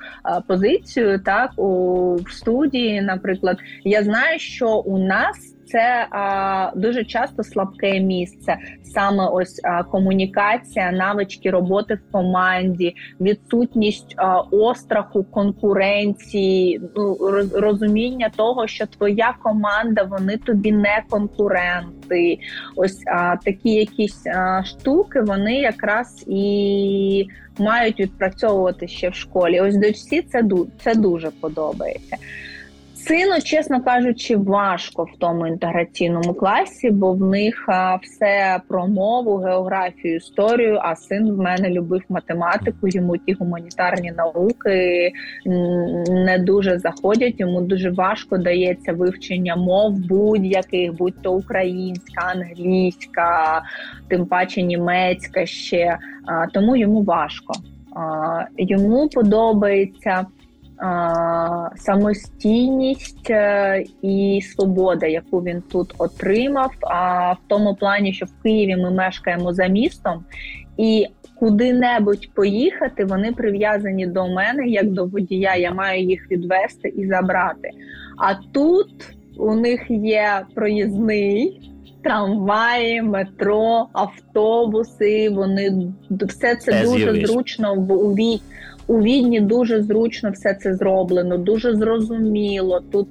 [0.48, 8.00] позицію, так у студії, наприклад, я знаю, що у нас це а, дуже часто слабке
[8.00, 17.54] місце, саме ось а, комунікація, навички роботи в команді, відсутність а, остраху, конкуренції, ну роз,
[17.54, 22.38] розуміння того, що твоя команда вони тобі не конкуренти.
[22.76, 27.28] Ось а, такі якісь а, штуки, вони якраз і
[27.60, 29.62] мають відпрацьовувати ще в школі.
[29.62, 30.44] Ось дочці це
[30.84, 32.18] це дуже подобається.
[33.08, 37.70] Сину, чесно кажучи, важко в тому інтеграційному класі, бо в них
[38.02, 40.80] все про мову, географію, історію.
[40.82, 42.88] А син в мене любив математику.
[42.88, 45.12] Йому ті гуманітарні науки
[46.10, 47.40] не дуже заходять.
[47.40, 53.62] Йому дуже важко дається вивчення мов будь-яких, будь то українська, англійська,
[54.08, 55.98] тим паче німецька ще.
[56.54, 57.54] Тому йому важко.
[58.58, 60.26] Йому подобається
[61.76, 66.72] самостійність е, і свобода, яку він тут отримав.
[66.82, 70.24] А в тому плані, що в Києві ми мешкаємо за містом,
[70.78, 71.06] і
[71.40, 75.56] куди-небудь поїхати, вони прив'язані до мене як до водія.
[75.56, 77.70] Я маю їх відвести і забрати.
[78.18, 78.90] А тут
[79.38, 81.66] у них є проїзний.
[82.04, 85.30] Трамваї, метро, автобуси.
[85.30, 87.92] Вони все це дуже зручно в
[88.90, 92.82] у Відні дуже зручно все це зроблено, дуже зрозуміло.
[92.92, 93.08] Тут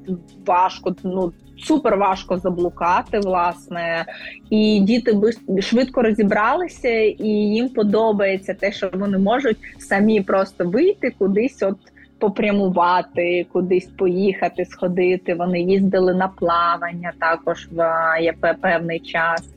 [0.46, 4.04] важко, ну супер важко заблукати, власне,
[4.50, 5.14] і діти
[5.60, 11.78] швидко розібралися, і їм подобається те, що вони можуть самі просто вийти кудись, от
[12.18, 15.34] попрямувати, кудись поїхати, сходити.
[15.34, 19.48] Вони їздили на плавання також в певний час.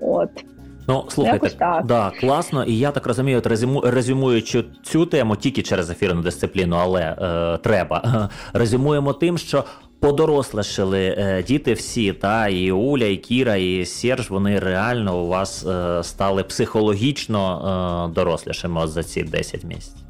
[0.00, 0.44] От.
[0.88, 1.86] Ну, слухайте, так.
[1.86, 6.76] да, класно, і я так розумію, от резюму, резюмуючи цю тему тільки через ефірну дисципліну,
[6.76, 8.28] але е, треба.
[8.52, 9.64] Резюмуємо тим, що
[10.00, 15.66] подорослішили е, діти всі, та і Уля, і Кіра, і Серж, вони реально у вас
[15.66, 20.06] е, стали психологічно е, дорослішими за ці 10 місяців.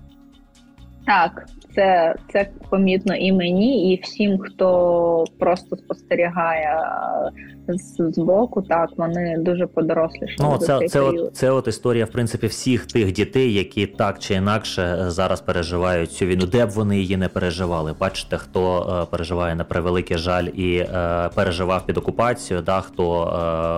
[1.06, 6.78] Так, це це помітно і мені, і всім, хто просто спостерігає
[7.68, 8.62] з, з боку.
[8.62, 10.36] Так вони дуже подоросліші.
[10.38, 14.34] Ну це це от, це от історія, в принципі, всіх тих дітей, які так чи
[14.34, 17.94] інакше зараз переживають цю війну, де б вони її не переживали.
[18.00, 23.24] Бачите, хто е, переживає на превеликий жаль і е, переживав під окупацію, да хто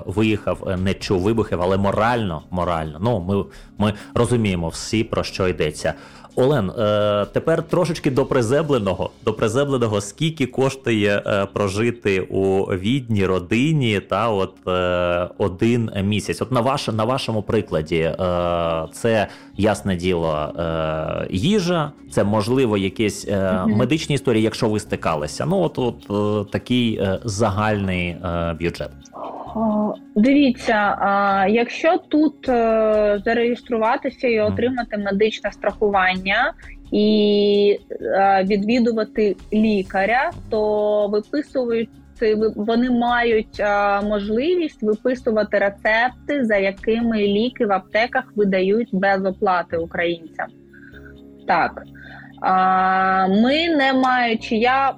[0.06, 3.44] е, виїхав, е, не чув вибухів, але морально, морально, ну ми,
[3.78, 5.94] ми розуміємо всі про що йдеться.
[6.36, 9.10] Олен, е, тепер трошечки до приземленого.
[9.24, 16.42] До приземленого, скільки коштує е, прожити у відні родині та от е, один місяць.
[16.42, 18.12] От на ваш, на вашому прикладі,
[18.92, 20.52] це ясне діло
[21.30, 23.28] їжа, це можливо якісь
[23.66, 25.46] медичні історії, якщо ви стикалися.
[25.46, 28.16] Ну от от такий загальний
[28.60, 28.90] бюджет.
[30.14, 30.96] Дивіться,
[31.48, 36.52] якщо тут е, зареєструватися і отримати медичне страхування
[36.92, 41.90] і е, відвідувати лікаря, то виписують.
[42.56, 43.62] Вони мають
[44.04, 50.46] можливість виписувати рецепти, за якими ліки в аптеках видають без оплати українцям.
[51.46, 51.82] Так
[53.28, 54.94] ми не маючи я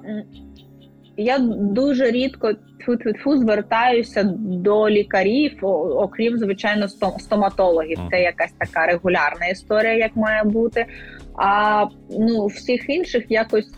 [1.19, 6.87] я дуже рідко тьфу-тьфу-тьфу звертаюся до лікарів, окрім звичайно,
[7.19, 7.99] стоматологів.
[8.11, 10.85] Це якась така регулярна історія, як має бути.
[11.35, 11.85] А
[12.19, 13.71] ну всіх інших якось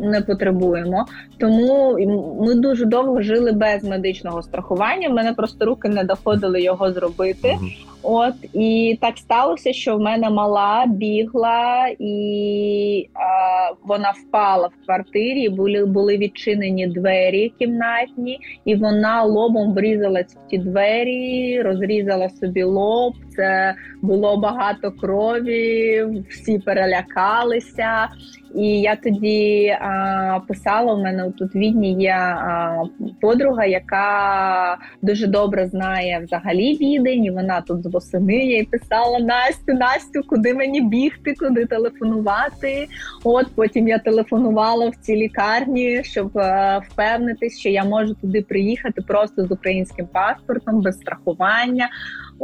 [0.00, 1.06] не потребуємо.
[1.38, 1.96] Тому
[2.40, 5.08] ми дуже довго жили без медичного страхування.
[5.08, 7.56] В мене просто руки не доходили його зробити.
[8.02, 15.48] От і так сталося, що в мене мала бігла, і а, вона впала в квартирі.
[15.48, 23.14] Були були відчинені двері кімнатні, і вона лобом врізалась в ті двері, розрізала собі лоб.
[23.36, 28.08] Це було багато крові, всі перелякалися.
[28.54, 30.94] І я тоді а, писала.
[30.94, 32.82] У мене тут в Відні є а,
[33.20, 37.24] подруга, яка дуже добре знає взагалі відень.
[37.24, 42.88] і Вона тут з восени я їй писала Настю, Настю, куди мені бігти, куди телефонувати.
[43.24, 49.02] От потім я телефонувала в ці лікарні, щоб а, впевнитись, що я можу туди приїхати
[49.02, 51.88] просто з українським паспортом без страхування.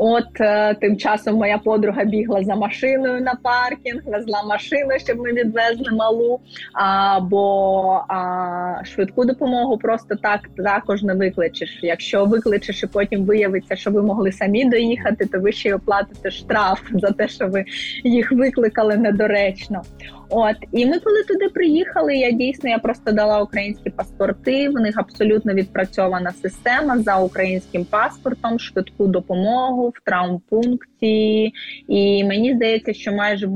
[0.01, 5.32] От е, тим часом моя подруга бігла за машиною на паркінг, везла машину, щоб ми
[5.32, 6.40] відвезли малу.
[6.72, 11.78] Або а, швидку допомогу просто так також не викличеш.
[11.82, 16.30] Якщо викличеш і потім виявиться, що ви могли самі доїхати, то ви ще й оплатите
[16.30, 17.64] штраф за те, що ви
[18.05, 19.82] їх викликали недоречно.
[20.31, 24.68] От і ми, коли туди приїхали, я дійсно я просто дала українські паспорти.
[24.68, 31.53] В них абсолютно відпрацьована система за українським паспортом, швидку допомогу в травмпункті.
[31.89, 33.47] І мені здається, що майже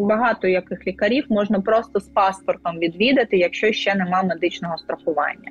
[0.00, 5.50] багато яких лікарів можна просто з паспортом відвідати, якщо ще нема медичного страхування.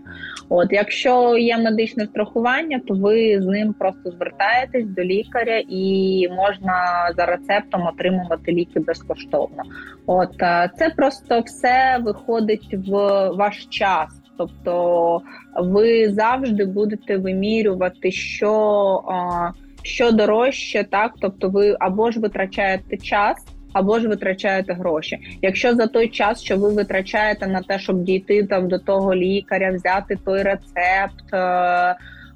[0.49, 7.09] От, якщо є медичне страхування, то ви з ним просто звертаєтесь до лікаря і можна
[7.17, 9.63] за рецептом отримувати ліки безкоштовно.
[10.05, 10.37] От
[10.67, 12.91] це просто все виходить в
[13.29, 14.21] ваш час.
[14.37, 15.21] Тобто
[15.55, 19.03] ви завжди будете вимірювати, що
[19.83, 25.17] що дорожче, так тобто, ви або ж витрачаєте час, або ж витрачаєте гроші.
[25.41, 29.71] Якщо за той час, що ви витрачаєте на те, щоб дійти там до того лікаря,
[29.71, 31.33] взяти той рецепт.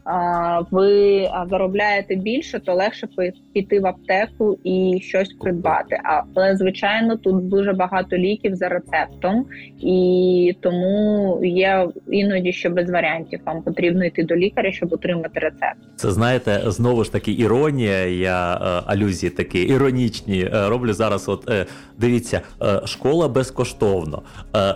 [0.08, 3.08] Е, ви заробляєте більше, то легше
[3.54, 5.98] піти в аптеку і щось придбати.
[6.36, 9.46] Але звичайно, тут дуже багато ліків за рецептом,
[9.80, 13.40] і тому є іноді що без варіантів.
[13.46, 15.78] Вам потрібно йти до лікаря, щоб отримати рецепт.
[15.96, 18.06] Це знаєте, знову ж таки іронія.
[18.06, 21.30] Я е, алюзії такі іронічні е, роблю зараз.
[21.30, 21.66] От е,
[21.98, 22.42] дивіться,
[22.86, 24.22] школа безкоштовно,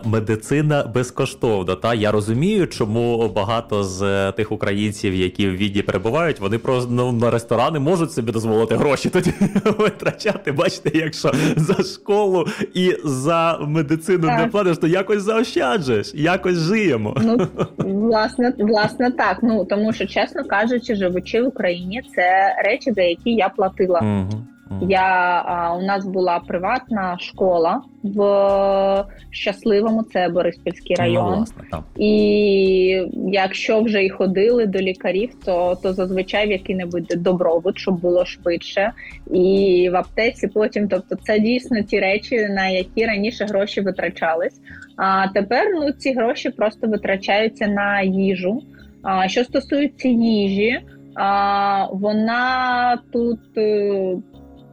[0.06, 1.76] медицина безкоштовно.
[1.76, 7.12] Та я розумію, чому багато з тих українців які в віді перебувають, вони просто ну,
[7.12, 9.34] на ресторани можуть собі дозволити гроші тоді
[9.78, 10.52] витрачати.
[10.52, 14.40] Бачите, якщо за школу і за медицину так.
[14.40, 17.18] не платиш, то якось заощаджуєш, якось живемо.
[17.22, 17.48] Ну
[17.78, 19.38] власне, власне, так.
[19.44, 24.00] Ну тому що, чесно кажучи, живучи в Україні, це речі, за які я платила.
[24.00, 24.44] Угу.
[24.82, 31.30] Я а, у нас була приватна школа в щасливому, це Бориспільський ну, район.
[31.30, 31.84] Ну, власне, там.
[31.98, 38.26] І якщо вже й ходили до лікарів, то то зазвичай в який-небудь добробут, щоб було
[38.26, 38.92] швидше,
[39.34, 44.62] і в аптеці потім, тобто, це дійсно ті речі, на які раніше гроші витрачались.
[44.96, 48.62] А тепер ну ці гроші просто витрачаються на їжу.
[49.04, 50.80] А що стосується їжі,
[51.16, 53.40] а, вона тут.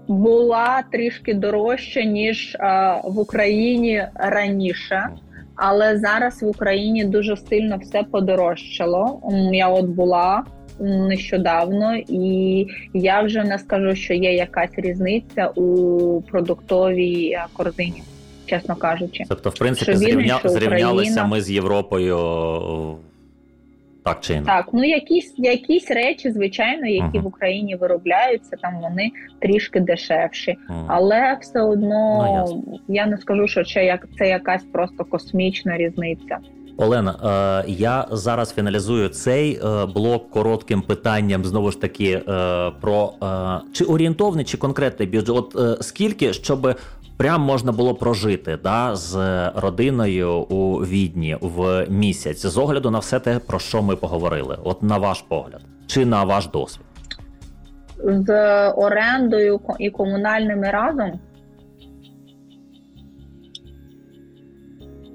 [0.08, 5.08] Е, була трішки дорожча ніж а, в Україні раніше,
[5.56, 9.20] але зараз в Україні дуже сильно все подорожчало.
[9.52, 10.44] Я от була
[10.80, 18.02] нещодавно, і я вже не скажу, що є якась різниця у продуктовій корзині,
[18.46, 19.24] чесно кажучи.
[19.28, 20.40] Тобто, в принципі, зрівня...
[20.44, 22.18] зрівнялися ми з Європою
[24.04, 24.52] так чи інакше?
[24.52, 27.22] Так, ну якісь якісь речі, звичайно, які uh-huh.
[27.22, 30.84] в Україні виробляються, там вони трішки дешевші, uh-huh.
[30.88, 36.38] але все одно ну, я не скажу, що це як це якась просто космічна різниця.
[36.76, 43.12] Олена, е, я зараз фіналізую цей е, блок коротким питанням знову ж таки е, про
[43.72, 45.30] чи орієнтовний, чи конкретний бюджет.
[45.30, 46.76] От скільки щоб
[47.16, 49.16] прям можна було прожити да, з
[49.54, 54.58] родиною у відні в місяць з огляду на все те, про що ми поговорили.
[54.64, 56.86] От на ваш погляд, чи на ваш досвід?
[58.04, 61.20] З орендою і комунальними разом.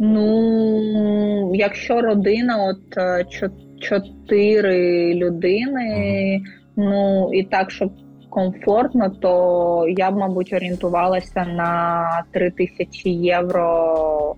[0.01, 3.25] Ну, якщо родина, от е,
[3.79, 6.41] чотири людини,
[6.75, 7.91] ну і так, щоб
[8.39, 14.35] комфортно, то я б, мабуть, орієнтувалася на 3 тисячі євро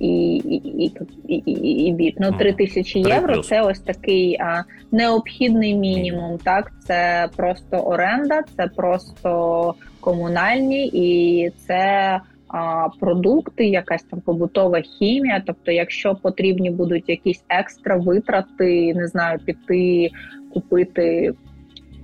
[0.00, 0.92] і і,
[1.28, 2.16] і, і, і бік.
[2.20, 6.38] Ну, 3 тисячі євро це ось такий а, необхідний мінімум.
[6.38, 12.20] Так, це просто оренда, це просто комунальні і це.
[12.48, 15.42] А, продукти, якась там побутова хімія.
[15.46, 20.10] Тобто, якщо потрібні будуть якісь екстра витрати, не знаю, піти
[20.52, 21.34] купити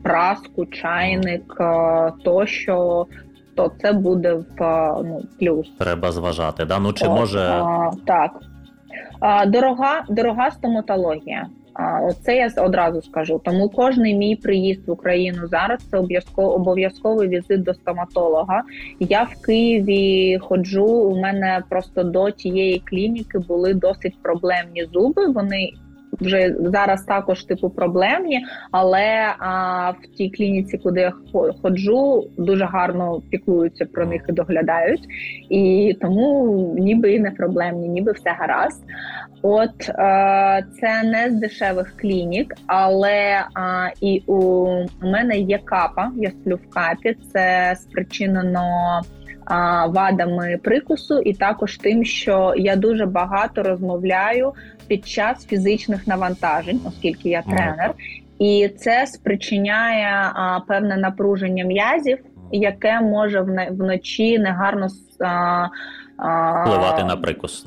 [0.03, 3.07] праску, чайник е, тощо,
[3.55, 5.73] то це буде в е, ну, плюс.
[5.79, 6.65] Треба зважати.
[6.65, 6.79] Да?
[6.79, 8.31] Ну чи О, може а, так
[9.21, 11.47] а, дорога, дорога стоматологія.
[12.23, 13.41] Це я одразу скажу.
[13.45, 15.99] Тому кожний мій приїзд в Україну зараз це
[16.37, 18.63] обов'язковий візит до стоматолога.
[19.01, 20.87] Я в Києві ходжу.
[20.87, 25.27] У мене просто до тієї клініки були досить проблемні зуби.
[25.27, 25.73] Вони
[26.21, 31.13] вже зараз також типу проблемні, але а, в тій клініці, куди я
[31.63, 35.09] ходжу, дуже гарно піклуються про них і доглядають,
[35.49, 38.83] і тому ніби і не проблемні, ніби все гаразд.
[39.43, 44.67] От е, це не з дешевих клінік, але а, і у
[45.03, 46.13] мене є капа.
[46.17, 47.17] Я сплю в капі.
[47.33, 49.01] Це спричинено
[49.89, 54.53] вадами прикусу, і також тим, що я дуже багато розмовляю
[54.91, 57.95] під час фізичних навантажень, оскільки я тренер,
[58.39, 62.19] і це спричиняє а, певне напруження м'язів,
[62.53, 64.89] яке може вночі негарно
[65.21, 65.69] а,
[66.63, 67.67] впливати на прикус.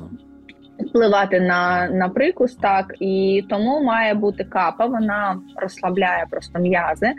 [0.80, 4.86] Впливати на на прикус, так і тому має бути капа.
[4.86, 7.14] Вона розслабляє просто м'язи.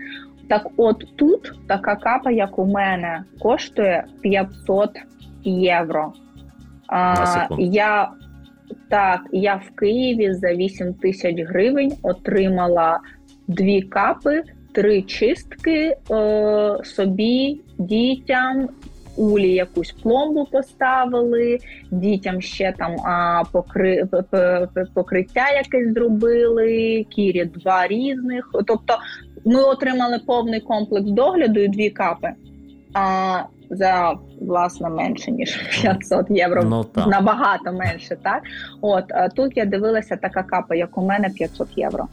[0.48, 4.90] Так, от тут така капа, як у мене, коштує 500
[5.44, 6.12] євро.
[6.88, 8.10] А, Я
[8.88, 12.98] так, я в Києві за 8 тисяч гривень отримала
[13.48, 18.68] дві капи, три чистки е, собі, дітям.
[19.16, 21.58] Улі якусь пломбу поставили,
[21.90, 24.08] дітям ще там а, покри,
[24.94, 28.50] покриття якесь зробили, кірі два різних.
[28.52, 28.98] Тобто
[29.44, 32.28] ми отримали повний комплекс догляду і дві капи.
[32.94, 36.64] А за власне менше ніж 500 євро.
[36.64, 38.16] Ну, набагато менше.
[38.22, 38.42] Так
[38.80, 39.04] от
[39.36, 42.06] тут я дивилася така капа, як у мене 500 євро.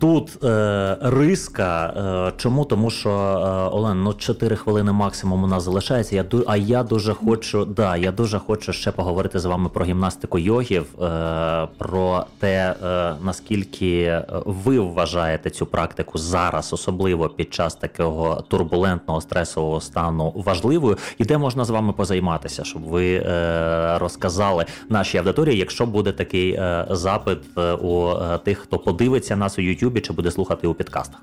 [0.00, 1.94] Тут е, риска.
[2.28, 2.64] Е, чому?
[2.64, 6.16] Тому що е, Олен, ну 4 хвилини максимум у нас залишається.
[6.16, 10.38] Я а я дуже хочу, да, я дуже хочу ще поговорити з вами про гімнастику
[10.38, 18.44] йогів, е, про те, е, наскільки ви вважаєте цю практику зараз, особливо під час такого
[18.48, 25.18] турбулентного стресового стану важливою, і де можна з вами позайматися, щоб ви е, розказали нашій
[25.18, 30.00] аудиторії, якщо буде такий е, запит е, у е, тих, хто подивиться нас у Ютубі
[30.00, 31.22] чи буде слухати у підкастах.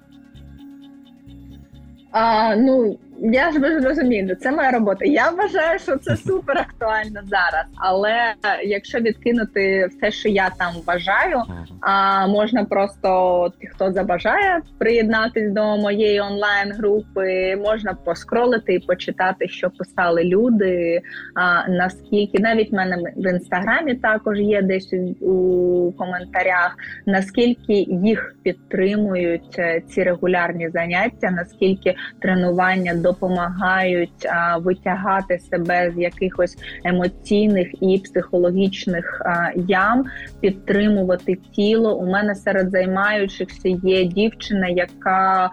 [2.11, 5.05] А, Ну я ж ви розумієте, це моя робота.
[5.05, 7.65] Я вважаю, що це супер актуально зараз.
[7.75, 8.33] Але
[8.65, 11.41] якщо відкинути все, що я там вважаю,
[11.81, 20.23] а можна просто хто забажає приєднатись до моєї онлайн-групи, можна поскролити і почитати, що писали
[20.23, 21.01] люди.
[21.35, 29.59] А наскільки навіть в мене в інстаграмі також є десь у коментарях, наскільки їх підтримують
[29.59, 34.27] е, ці регулярні заняття, наскільки тренування допомагають
[34.59, 39.21] витягати себе з якихось емоційних і психологічних
[39.67, 40.05] ям,
[40.41, 41.95] підтримувати тіло.
[41.97, 45.49] У мене серед займаючихся є дівчина, яка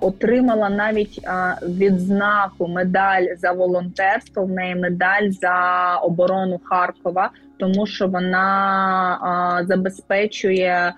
[0.00, 1.20] Отримала навіть
[1.62, 4.44] відзнаку медаль за волонтерство.
[4.44, 10.92] В неї медаль за оборону Харкова, тому що вона забезпечує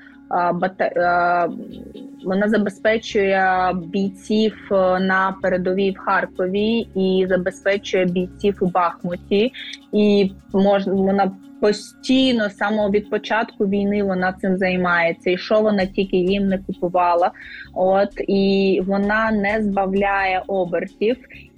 [2.24, 9.52] вона забезпечує бійців е, на передовій в Харкові і забезпечує бійців у Бахмуті,
[9.92, 15.30] і можна вона постійно самого від початку війни вона цим займається.
[15.30, 17.30] І що вона тільки їм не купувала,
[17.74, 21.16] от і вона не збавляє обертів.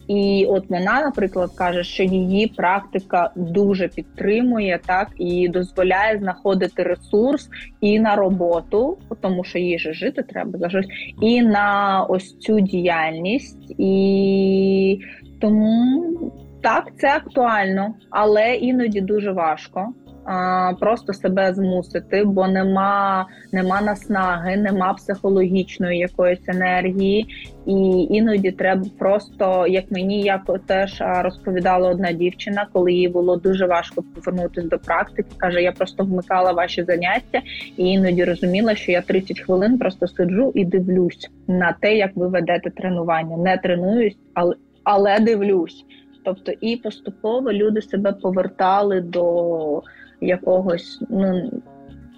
[0.08, 7.48] І от вона, наприклад, каже, що її практика дуже підтримує так і дозволяє знаходити ресурс
[7.80, 10.86] і на роботу, тому що їй же жити треба за щось,
[11.22, 15.00] і на ось цю діяльність, і
[15.40, 16.32] тому
[16.62, 19.92] так це актуально, але іноді дуже важко
[20.26, 27.26] а, просто себе змусити, бо нема нема наснаги, нема психологічної якоїсь енергії,
[27.66, 33.66] і іноді треба просто, як мені як теж розповідала одна дівчина, коли їй було дуже
[33.66, 35.28] важко повернутися до практики.
[35.36, 37.40] каже: я просто вмикала ваші заняття,
[37.76, 42.28] і іноді розуміла, що я 30 хвилин просто сиджу і дивлюсь на те, як ви
[42.28, 43.36] ведете тренування.
[43.36, 44.54] Не тренуюсь, але
[44.84, 45.84] але дивлюсь.
[46.24, 49.82] Тобто і поступово люди себе повертали до
[50.20, 51.50] якогось ну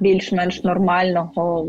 [0.01, 1.69] більш-менш нормального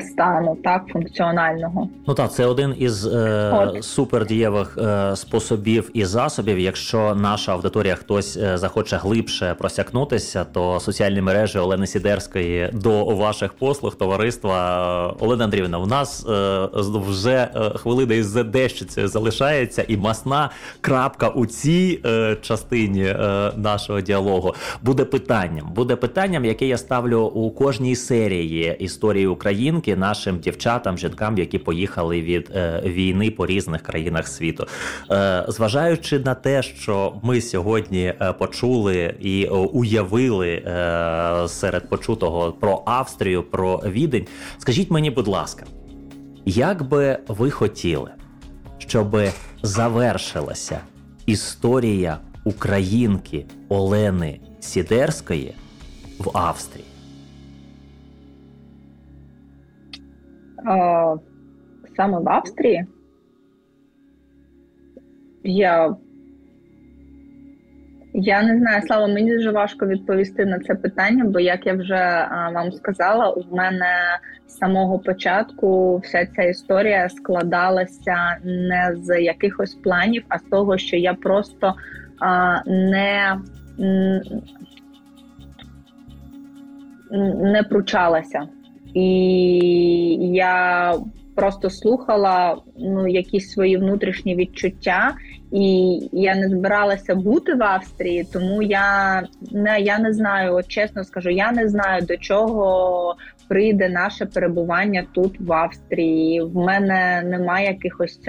[0.00, 1.88] стану, так функціонального.
[2.06, 6.58] Ну так, це один із е, супердієвих е, способів і засобів.
[6.58, 13.52] Якщо наша аудиторія хтось е, захоче глибше просякнутися, то соціальні мережі Олени Сідерської до ваших
[13.52, 16.68] послуг товариства Олена Андріївна, у нас е,
[17.06, 20.50] вже е, хвилина із задещицею залишається, і масна
[20.80, 25.72] крапка у цій е, частині е, нашого діалогу буде питанням.
[25.74, 31.58] Буде питанням, яке я ставлю у кожній серії історії України підтримки нашим дівчатам, жінкам, які
[31.58, 34.66] поїхали від е, війни по різних країнах світу.
[35.10, 42.52] Е, Зважаючи на те, що ми сьогодні е, почули і е, уявили е, серед почутого
[42.52, 44.26] про Австрію, про Відень,
[44.58, 45.66] скажіть мені, будь ласка,
[46.44, 48.10] як би ви хотіли,
[48.78, 49.16] щоб
[49.62, 50.80] завершилася
[51.26, 55.54] історія українки Олени Сідерської
[56.18, 56.95] в Австрії?
[61.96, 62.86] Саме в Австрії.
[65.44, 65.96] Я
[68.18, 71.94] я не знаю, Слава, мені дуже важко відповісти на це питання, бо, як я вже
[72.30, 79.74] а, вам сказала, у мене з самого початку вся ця історія складалася не з якихось
[79.74, 81.74] планів, а з того, що я просто
[82.20, 83.36] а, не
[87.44, 88.48] не пручалася.
[88.96, 90.94] І я
[91.34, 95.14] просто слухала ну, якісь свої внутрішні відчуття,
[95.52, 99.22] і я не збиралася бути в Австрії, тому я
[99.52, 103.16] не я не знаю, от чесно скажу, я не знаю до чого
[103.48, 106.42] прийде наше перебування тут в Австрії.
[106.42, 108.20] В мене немає якихось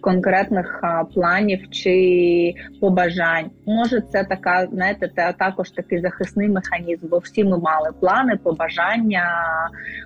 [0.00, 3.50] конкретних а, планів чи побажань.
[3.66, 9.28] Може, це така, знаєте, це також такий захисний механізм, бо всі ми мали плани, побажання,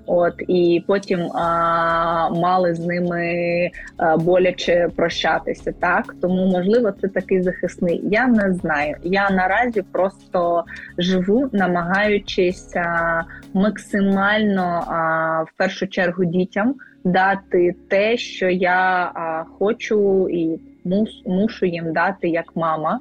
[0.06, 5.72] от і потім а, мали з ними а, боляче прощатися.
[5.80, 8.00] Так тому можливо це такий захисний.
[8.04, 8.96] Я не знаю.
[9.02, 10.64] Я наразі просто
[10.98, 13.22] живу, намагаючись а,
[13.54, 16.74] максимально а, в першу чергу дітям
[17.04, 23.00] дати те, що я а, хочу і мус, мушу їм дати як мама.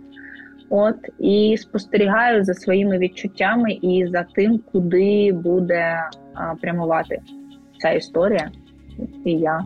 [0.70, 7.22] От і спостерігаю за своїми відчуттями і за тим, куди буде а, прямувати
[7.80, 8.52] ця історія,
[9.26, 9.66] і я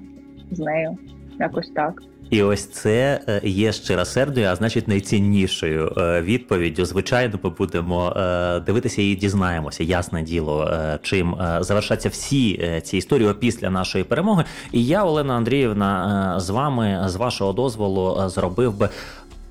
[0.51, 0.97] з нею
[1.39, 2.01] якось так.
[2.29, 6.85] І ось це е, є щиросердою, а значить найціннішою е, відповіддю.
[6.85, 10.71] Звичайно, ми будемо е, дивитися і дізнаємося, ясне діло,
[11.01, 14.43] чим завершаться всі ці історії після нашої перемоги.
[14.71, 18.89] І я, Олена Андріївна, з вами з вашого дозволу зробив би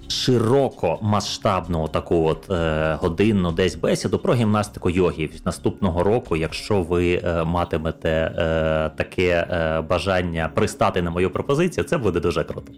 [0.09, 7.15] широко масштабну таку от е, годинну десь бесіду про гімнастику йоги наступного року, якщо ви
[7.25, 12.73] е, матимете е, таке е, бажання пристати на мою пропозицію, це буде дуже круто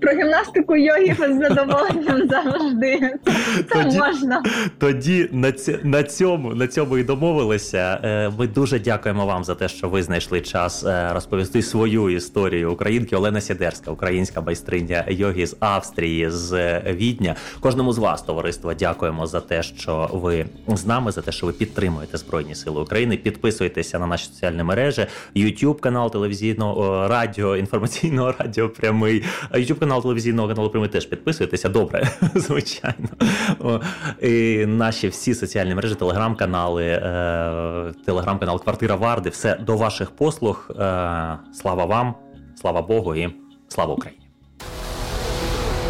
[0.00, 3.14] про гімнастику йоги з задоволенням завжди.
[3.72, 4.42] Це тоді, можна.
[4.78, 8.00] Тоді на ці, на цьому на цьому і домовилися.
[8.04, 12.72] Е, ми дуже дякуємо вам за те, що ви знайшли час е, розповісти свою історію
[12.72, 17.34] українки Олена Сідерська, українська майстриня йоги з Австрії, з е, Відня.
[17.60, 21.52] Кожному з вас, товариство, дякуємо за те, що ви з нами, за те, що ви
[21.52, 23.16] підтримуєте Збройні Сили України.
[23.16, 25.06] Підписуйтеся на наші соціальні мережі,
[25.36, 29.24] YouTube канал телевізійного радіо, інформаційного радіо прямий.
[29.54, 31.68] YouTube канал телевізійного каналу Прямий теж підписуйтеся.
[31.68, 33.08] Добре, звичайно.
[34.22, 39.30] І Наші всі соціальні мережі, телеграм-канали, е, телеграм-канал Квартира Варди.
[39.30, 40.70] Все до ваших послуг.
[40.70, 40.74] Е,
[41.54, 42.14] слава вам,
[42.60, 43.28] слава Богу і
[43.68, 44.28] слава Україні.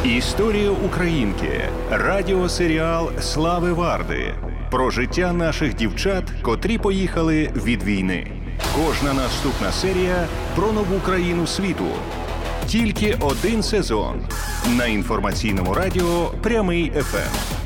[0.04, 1.60] Історія Українки.
[1.90, 4.34] Радіосеріал Слави Варди.
[4.70, 8.30] Про життя наших дівчат, котрі поїхали від війни.
[8.76, 11.84] Кожна наступна серія про нову країну світу.
[12.68, 14.20] Тільки один сезон
[14.76, 17.57] на інформаційному радіо Прямий ефем.